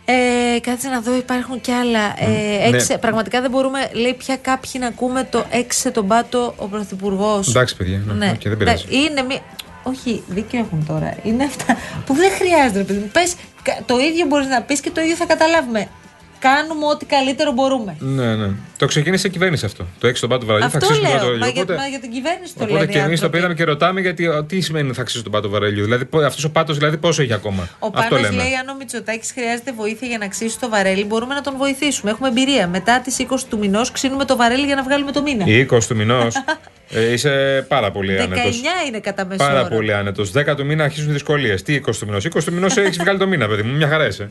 Ε, 0.05 0.59
κάτσε 0.59 0.89
να 0.89 1.01
δω, 1.01 1.15
υπάρχουν 1.15 1.61
κι 1.61 1.71
άλλα. 1.71 1.99
Ε, 2.19 2.27
Ναι. 2.69 2.77
έξε, 2.77 2.97
Πραγματικά 2.97 3.41
δεν 3.41 3.49
μπορούμε, 3.49 3.89
λέει 3.93 4.13
πια 4.13 4.35
κάποιοι 4.37 4.71
να 4.79 4.87
ακούμε 4.87 5.27
το 5.31 5.45
έξυσε 5.51 5.91
τον 5.91 6.07
πάτο 6.07 6.53
ο 6.57 6.67
Πρωθυπουργός. 6.67 7.47
Εντάξει, 7.49 7.75
παιδιά. 7.75 8.01
Ναι, 8.17 8.31
οκ, 8.35 8.41
δεν 8.41 8.57
πειράζει. 8.57 8.85
Εντάξει, 8.87 9.05
Είναι 9.09 9.21
μη... 9.21 9.41
Όχι, 9.83 10.23
δίκιο 10.27 10.59
έχουν 10.59 10.85
τώρα. 10.87 11.17
Είναι 11.23 11.43
αυτά 11.43 11.77
που 12.05 12.13
δεν 12.13 12.31
χρειάζεται, 12.31 12.93
ρε 12.93 12.99
παιδί 13.63 13.77
μου. 13.79 13.85
Πες, 13.85 13.85
κα- 13.87 13.93
το 13.93 13.99
ίδιο 13.99 14.25
μπορείς 14.25 14.47
να 14.47 14.61
πεις 14.61 14.79
και 14.79 14.89
το 14.91 15.01
ίδιο 15.01 15.15
θα 15.15 15.25
καταλάβουμε. 15.25 15.87
κάνουμε 16.39 16.85
ό,τι 16.85 17.05
καλύτερο 17.05 17.51
μπορούμε. 17.51 17.95
Ναι, 17.99 18.35
ναι. 18.35 18.47
Το 18.77 18.85
ξεκίνησε 18.85 19.27
η 19.27 19.29
κυβέρνηση 19.29 19.65
αυτό. 19.65 19.85
Το 19.99 20.07
έξι 20.07 20.17
στον 20.17 20.29
πάτο 20.29 20.45
βαρελιού. 20.45 20.69
Θα 20.69 20.77
Αυτό 20.77 20.87
αξίσει 20.93 21.01
τον 21.01 21.09
λέω. 21.09 21.19
πάτο 21.19 21.31
Μα, 21.31 21.37
βαρελιού. 21.39 21.53
για, 21.53 21.61
Οπότε, 21.63 21.77
μα 21.79 21.87
για 21.87 21.99
την 21.99 22.11
κυβέρνηση 22.11 22.53
το 22.53 22.63
οπότε 22.63 22.79
λένε. 22.79 22.91
και 22.91 22.97
οι 22.97 23.01
εμείς 23.01 23.19
το 23.19 23.25
άνθρωποι. 23.25 23.35
πήραμε 23.37 23.53
και 23.53 23.63
ρωτάμε 23.63 24.01
γιατί 24.01 24.27
ο, 24.27 24.43
τι 24.43 24.61
σημαίνει 24.61 24.93
θα 24.93 25.01
αξίσει 25.01 25.23
τον 25.23 25.31
πάτο 25.31 25.49
βαρελιού. 25.49 25.83
Δηλαδή 25.83 26.05
αυτός 26.25 26.43
ο 26.43 26.49
πάτος 26.51 26.77
δηλαδή 26.77 26.97
πόσο 26.97 27.21
έχει 27.21 27.33
ακόμα; 27.33 27.69
Ο 27.79 27.87
αυτό 27.93 28.15
Πάνος 28.15 28.29
λέμε. 28.29 28.43
λέει: 28.43 28.53
Αν 28.61 28.69
ο 28.69 28.75
Μητσοτάκης 28.79 29.31
χρειάζεται 29.31 29.71
βοήθεια 29.71 30.07
για 30.07 30.17
να 30.17 30.27
ξύσει 30.27 30.59
το 30.59 30.69
βαρέλι, 30.69 31.03
μπορούμε 31.05 31.33
να 31.33 31.41
τον 31.41 31.53
βοηθήσουμε. 31.57 32.11
Έχουμε 32.11 32.27
εμπειρία. 32.27 32.67
Μετά 32.67 32.99
τις 32.99 33.17
20 33.19 33.23
του 33.49 33.57
μηνός 33.57 33.91
ξύνουμε 33.91 34.25
το 34.25 34.35
βαρέλι 34.35 34.65
για 34.65 34.75
να 34.75 34.83
βγάλουμε 34.83 35.11
το 35.11 35.21
μήνα. 35.21 35.45
Η 35.47 35.67
20 35.71 35.77
του 35.87 35.95
μηνός 35.95 36.35
ε, 36.93 37.11
είσαι 37.11 37.65
πάρα 37.67 37.91
πολύ 37.91 38.15
19 38.19 38.21
άνετο. 38.23 38.41
είναι 38.87 38.99
κατά 38.99 39.25
μέσο 39.25 39.37
Πάρα 39.45 39.59
όρο. 39.59 39.75
πολύ 39.75 39.93
άνετος. 39.93 40.31
10 40.31 40.55
του 40.57 40.65
μήνα 40.65 40.83
αρχίζουν 40.83 41.09
οι 41.09 41.13
δυσκολίες. 41.13 41.61
Τι 41.63 41.75
20 41.75 41.95
του 41.99 42.05
μηνός. 42.05 42.25
20 42.25 42.43
του 42.45 42.53
μηνός 42.53 42.77
έχει 42.77 42.97
βγάλει 42.99 43.17
το 43.19 43.27
μήνα, 43.27 43.47
παιδί 43.47 43.61
μου. 43.61 43.75
Μια 43.75 43.87
χαρά 43.87 44.05
είσαι. 44.07 44.29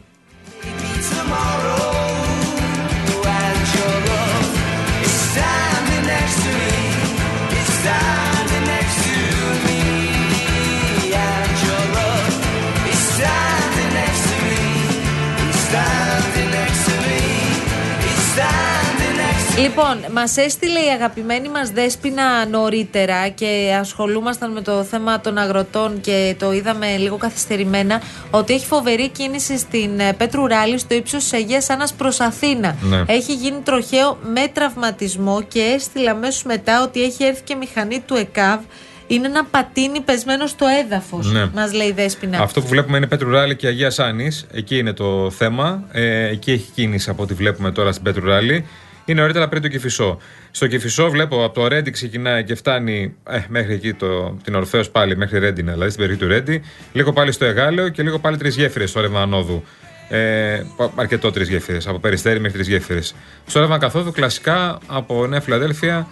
Λοιπόν, 19.59 20.05
μας 20.13 20.37
έστειλε 20.37 20.79
η 20.79 20.89
αγαπημένη 20.95 21.49
μας 21.49 21.71
Δέσποινα 21.71 22.47
νωρίτερα 22.47 23.29
και 23.29 23.77
ασχολούμασταν 23.81 24.53
με 24.53 24.61
το 24.61 24.85
θέμα 24.85 25.21
των 25.21 25.39
αγροτών 25.39 26.01
και 26.01 26.35
το 26.39 26.53
είδαμε 26.53 26.97
λίγο 26.97 27.17
καθυστερημένα 27.17 28.03
ότι 28.31 28.55
έχει 28.55 28.67
φοβερή 28.67 29.09
κίνηση 29.09 29.59
στην 29.59 30.01
ε, 30.01 30.13
Πέτρου 30.13 30.47
Ράλη 30.47 30.79
στο 30.79 30.95
ύψος 30.95 31.23
της 31.23 31.33
Αγίας 31.33 31.71
Άννας 31.71 31.93
προς 31.93 32.21
Αθήνα. 32.21 32.77
Ναι. 32.83 33.03
Έχει 33.07 33.35
γίνει 33.35 33.61
τροχαίο 33.65 34.19
με 34.23 34.49
τραυματισμό 34.53 35.43
και 35.43 35.61
έστειλε 35.61 36.11
αμέσως 36.11 36.43
μετά 36.43 36.83
ότι 36.83 37.03
έχει 37.03 37.25
έρθει 37.25 37.43
και 37.43 37.55
μηχανή 37.55 38.03
του 38.07 38.15
ΕΚΑΒ. 38.15 38.61
Είναι 39.07 39.27
ένα 39.27 39.45
πατίνι 39.45 40.01
πεσμένο 40.01 40.47
στο 40.47 40.67
έδαφος, 40.85 41.33
Ναι. 41.33 41.47
μας 41.55 41.73
λέει 41.73 41.87
η 41.87 41.93
Δέσποινα. 41.93 42.39
Αυτό 42.43 42.61
που 42.61 42.67
βλέπουμε 42.69 42.97
είναι 42.97 43.07
Πέτρου 43.07 43.31
Ράλη 43.31 43.57
και 43.57 43.67
Αγίας 43.67 43.95
Σάνη. 43.95 44.31
Εκεί 44.53 44.79
είναι 44.79 44.93
το 44.93 45.31
θέμα. 45.31 45.85
Ε, 45.93 46.29
εκεί 46.29 46.51
έχει 46.53 46.71
κίνηση 46.75 47.11
από 47.11 47.23
ό,τι 47.23 47.35
βλέπουμε 47.35 47.71
τώρα 47.71 47.93
στην 47.93 48.05
Πέτρου 48.05 48.25
Ράλη. 48.27 48.67
Είναι 49.05 49.21
νωρίτερα 49.21 49.49
πριν 49.49 49.63
το 49.63 49.69
Κηφισό. 49.69 50.19
Στο 50.51 50.67
Κηφισό 50.67 51.11
βλέπω 51.11 51.45
από 51.45 51.61
το 51.61 51.67
Ρέντι 51.69 51.91
ξεκινάει 51.91 52.45
και 52.45 52.55
φτάνει 52.55 53.15
ε, 53.29 53.39
μέχρι 53.49 53.75
εκεί 53.75 53.93
το, 53.95 54.37
την 54.45 54.55
Ορφέως 54.55 54.91
πάλι, 54.91 55.17
μέχρι 55.17 55.39
Ρέντι, 55.39 55.63
δηλαδή 55.63 55.91
στην 55.91 56.01
περιοχή 56.01 56.21
του 56.23 56.29
Ρέντι. 56.29 56.63
Λίγο 56.93 57.13
πάλι 57.13 57.33
στο 57.33 57.45
Εγάλεο 57.45 57.89
και 57.89 58.03
λίγο 58.03 58.19
πάλι 58.19 58.37
τρεις 58.37 58.57
γέφυρες 58.57 58.91
στο 58.91 59.01
ρεύμα 59.01 59.21
Ανόδου. 59.21 59.65
Ε, 60.09 60.63
πα- 60.77 60.93
αρκετό 60.97 61.31
τρεις 61.31 61.49
γέφυρες. 61.49 61.87
Από 61.87 61.99
Περιστέρι 61.99 62.41
μέχρι 62.41 62.57
τρεις 62.57 62.69
γέφυρες. 62.69 63.15
Στο 63.47 63.61
ρεύμα 63.61 63.79
Καθόδου 63.79 64.13
κλασικά 64.13 64.79
από 64.87 65.27
Νέα 65.27 65.41
Φιλαδέλφια 65.41 66.09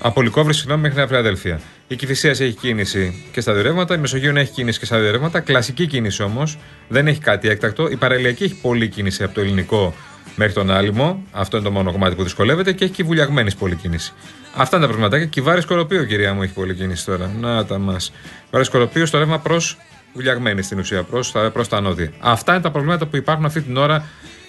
από 0.00 0.22
Λικόβρη, 0.22 0.54
συγγνώμη, 0.54 0.82
μέχρι 0.82 0.96
Νέα 0.96 1.06
Φιλαδέλφια. 1.06 1.60
Η 1.88 1.96
Κυφυσίας 1.96 2.40
έχει 2.40 2.52
κίνηση 2.52 3.24
και 3.32 3.40
στα 3.40 3.52
δύο 3.52 3.62
ρεύματα. 3.62 3.94
Η 3.94 3.98
Μεσογείων 3.98 4.36
έχει 4.36 4.52
κίνηση 4.52 4.78
και 4.78 4.84
στα 4.84 4.98
δύο 4.98 5.10
ρεύματα. 5.10 5.40
Κλασική 5.40 5.86
κίνηση 5.86 6.22
όμως. 6.22 6.58
Δεν 6.88 7.06
έχει 7.06 7.20
κάτι 7.20 7.48
έκτακτο. 7.48 7.88
Η 7.88 7.96
Παραλιακή 7.96 8.44
έχει 8.44 8.60
πολλή 8.60 8.88
κίνηση 8.88 9.24
από 9.24 9.34
το 9.34 9.40
ελληνικό 9.40 9.94
μέχρι 10.36 10.52
τον 10.52 10.70
άλυμο. 10.70 11.22
Αυτό 11.30 11.56
είναι 11.56 11.66
το 11.66 11.72
μόνο 11.72 11.92
κομμάτι 11.92 12.14
που 12.14 12.22
δυσκολεύεται. 12.22 12.72
Και 12.72 12.84
έχει 12.84 12.92
και 12.92 13.02
βουλιαγμένη 13.02 13.54
πολλή 13.54 13.74
κίνηση. 13.74 14.12
Αυτά 14.56 14.76
είναι 14.76 14.86
τα 14.86 14.90
προβληματάκια. 14.90 15.26
Και 15.26 15.40
η 15.40 15.42
Βάρη 15.42 15.60
Σκοροπίου, 15.60 16.06
κυρία 16.06 16.34
μου, 16.34 16.42
έχει 16.42 16.52
πολλή 16.52 16.74
κίνηση 16.74 17.04
τώρα. 17.04 17.30
Να 17.40 17.64
τα 17.64 17.78
μας. 17.78 18.12
Βάρη 18.50 18.64
Σκοροπίου 18.64 19.06
στο 19.06 19.18
ρεύμα 19.18 19.38
προς 19.38 19.78
βουλιαγμένη 20.14 20.62
στην 20.62 20.78
ουσία, 20.78 21.02
προς 21.02 21.32
τα, 21.32 21.50
προς 21.50 21.68
τα 21.68 21.80
νότια. 21.80 22.12
Αυτά 22.20 22.52
είναι 22.52 22.62
τα 22.62 22.70
προβλήματα 22.70 23.06
που 23.06 23.16
υπάρχουν 23.16 23.44
αυτή 23.44 23.60
την 23.60 23.76
ώρα 23.76 24.04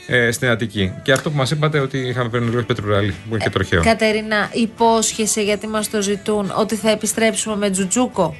ε, 0.07 0.31
στην 0.31 0.49
Αττική. 0.49 0.93
Και 1.03 1.11
αυτό 1.11 1.29
που 1.31 1.37
μας 1.37 1.51
είπατε 1.51 1.79
ότι 1.79 1.97
είχαμε 1.97 2.29
πριν 2.29 2.49
λίγο 2.49 2.63
πετρουράλι, 2.63 3.11
που 3.11 3.35
είναι 3.35 3.43
και 3.43 3.49
τροχαίο. 3.49 3.83
Κατερίνα, 3.83 4.49
υπόσχεσαι 4.53 5.41
γιατί 5.41 5.67
μας 5.67 5.89
το 5.89 6.01
ζητούν 6.01 6.53
ότι 6.55 6.75
θα 6.75 6.89
επιστρέψουμε 6.89 7.55
με 7.55 7.69
τζουτζούκο; 7.69 8.35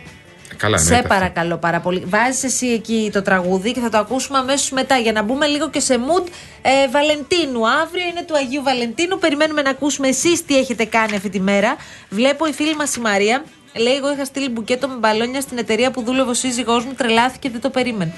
Καλά, 0.58 0.78
Σε 0.78 0.84
εννοείται 0.84 1.08
αυτό. 1.08 1.20
παρακαλώ 1.20 1.58
πάρα 1.58 1.80
πολύ. 1.80 2.04
Βάζεις 2.06 2.44
εσύ 2.44 2.68
εκεί 2.68 3.10
το 3.14 3.22
τραγούδι 3.22 3.72
και 3.72 3.80
θα 3.80 3.90
το 3.90 3.98
ακούσουμε 3.98 4.38
αμέσως 4.38 4.72
μετά 4.72 4.98
για 4.98 5.12
να 5.12 5.22
μπούμε 5.24 5.46
λίγο 5.46 5.70
και 5.70 5.80
σε 5.80 5.96
mood 5.96 6.28
ε, 6.62 6.90
Βαλεντίνου. 6.90 7.70
Αύριο 7.70 8.06
είναι 8.10 8.24
του 8.28 8.36
Αγίου 8.36 8.64
Βαλεντίνου. 8.64 9.18
Περιμένουμε 9.18 9.62
να 9.62 9.70
ακούσουμε 9.70 10.08
εσείς 10.08 10.46
τι 10.46 10.58
έχετε 10.58 10.86
κάνει 10.86 11.16
αυτή 11.16 11.30
τη 11.30 11.40
μέρα. 11.40 11.76
Βλέπω 12.10 12.46
η 12.48 12.52
φίλη 12.52 12.76
μας 12.76 12.96
η 12.96 13.00
Μαρία. 13.00 13.44
Λέει: 13.78 13.96
Εγώ 13.96 14.12
είχα 14.12 14.26
στείλει 14.26 14.50
μπουκέτο 14.50 14.88
με 14.88 14.96
μπαλόνια 14.96 15.42
στην 15.42 15.58
εταιρεία 15.58 15.92
που 15.92 16.02
δούλευε 16.04 16.30
ο 16.30 16.34
σύζυγός 16.34 16.86
μου. 16.86 16.94
Τρελάθηκε, 16.94 17.50
δεν 17.50 17.62
το 17.62 17.70
περίμενε. 17.70 18.14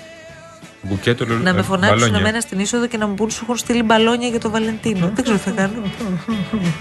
Μπουκέτο 0.82 1.26
λου- 1.26 1.44
να 1.44 1.54
με 1.54 1.60
ε, 1.60 1.64
φωνάξουν 1.64 1.98
μπαλόνια. 1.98 2.20
εμένα 2.20 2.40
στην 2.42 2.60
είσοδο 2.60 2.88
και 2.88 2.98
να 2.98 3.08
μου 3.08 3.14
πούν 3.14 3.30
σου 3.30 3.40
έχουν 3.44 3.58
στείλει 3.58 3.84
μπαλόνια 3.84 4.28
για 4.28 4.40
το 4.40 4.50
Βαλεντίνο. 4.50 5.12
δεν 5.14 5.24
ξέρω 5.24 5.38
τι 5.38 5.44
θα 5.44 5.52
κάνω. 5.52 5.82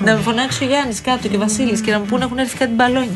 να 0.04 0.14
με 0.14 0.20
φωνάξει 0.20 0.64
ο 0.64 0.66
Γιάννης 0.66 1.00
κάτω 1.00 1.28
και 1.28 1.36
ο 1.36 1.38
Βασίλης 1.38 1.80
και 1.80 1.90
να 1.90 1.98
μου 1.98 2.04
πούνε 2.04 2.24
έχουν 2.24 2.38
έρθει 2.38 2.56
κάτι 2.56 2.72
μπαλόνια. 2.72 3.10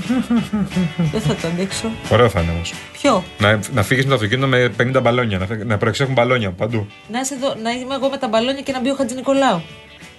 δεν 1.13 1.21
θα 1.21 1.35
το 1.35 1.47
αντέξω. 1.47 1.91
Ωραίο 2.11 2.29
θα 2.29 2.41
είναι 2.41 2.51
όμως. 2.51 2.73
Ποιο; 2.93 3.25
Να, 3.39 3.61
να 3.73 3.83
φύγεις 3.83 4.05
με 4.05 4.09
το 4.11 4.15
αυτοκίνητο 4.17 4.47
με 4.47 4.73
50 4.99 5.01
μπαλόνια. 5.03 5.39
Να, 5.39 5.47
φε- 5.47 5.65
να 5.65 5.77
προεξέχουν 5.77 6.13
μπαλόνια 6.15 6.51
παντού. 6.51 6.87
Να, 7.13 7.21
είσαι 7.21 7.35
εδώ, 7.35 7.55
να 7.63 7.71
είμαι 7.71 7.95
εγώ 7.95 8.09
με 8.09 8.17
τα 8.17 8.29
μπαλόνια 8.29 8.63
και 8.63 8.73
να 8.73 8.81
μπει 8.81 8.91
ο 8.91 8.95
Χατζη 8.95 9.15
Νικολάου. 9.15 9.63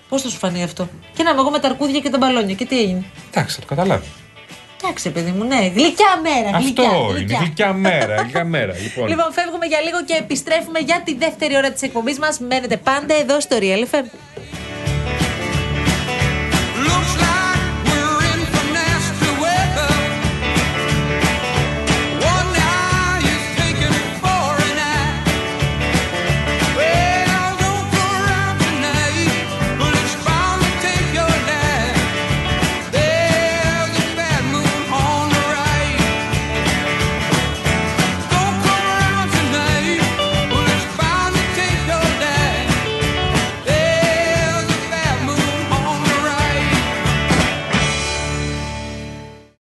Πώς 0.09 0.21
θα 0.21 0.29
σου 0.29 0.37
φανεί 0.37 0.63
αυτό; 0.63 0.89
Και 1.15 1.23
να 1.23 1.29
είμαι 1.29 1.39
εγώ 1.39 1.49
με 1.49 1.59
τα 1.59 1.67
αρκούδια 1.67 1.99
και 1.99 2.09
τα 2.09 2.17
μπαλόνια. 2.17 2.55
Και 2.55 2.65
τι 2.65 2.79
έγινε; 2.79 3.03
Εντάξει, 3.31 3.55
θα 3.55 3.61
το 3.61 3.67
καταλάβει. 3.75 4.05
Εντάξει, 4.83 5.09
παιδί 5.09 5.31
μου, 5.31 5.43
ναι. 5.43 5.71
Γλυκιά 5.75 6.21
μέρα. 6.21 6.57
Αυτό 6.57 6.81
γλυκιά, 6.81 6.97
είναι. 7.19 7.37
Γλυκιά 7.39 7.73
μέρα. 7.73 8.15
Γλυκιά 8.21 8.43
μέρα. 8.43 8.73
Λοιπόν, 8.73 9.07
Λοιπόν, 9.07 9.33
φεύγουμε 9.33 9.65
για 9.65 9.79
λίγο 9.81 10.03
και 10.03 10.13
επιστρέφουμε 10.13 10.79
για 10.79 11.01
τη 11.05 11.15
δεύτερη 11.15 11.55
ώρα 11.57 11.71
της 11.71 11.81
εκπομπής 11.81 12.19
μας. 12.19 12.39
Μένετε 12.39 12.77
πάντα 12.77 13.13
εδώ 13.15 13.39
στο 13.39 13.57
Real 13.59 13.95
FM. 13.95 14.05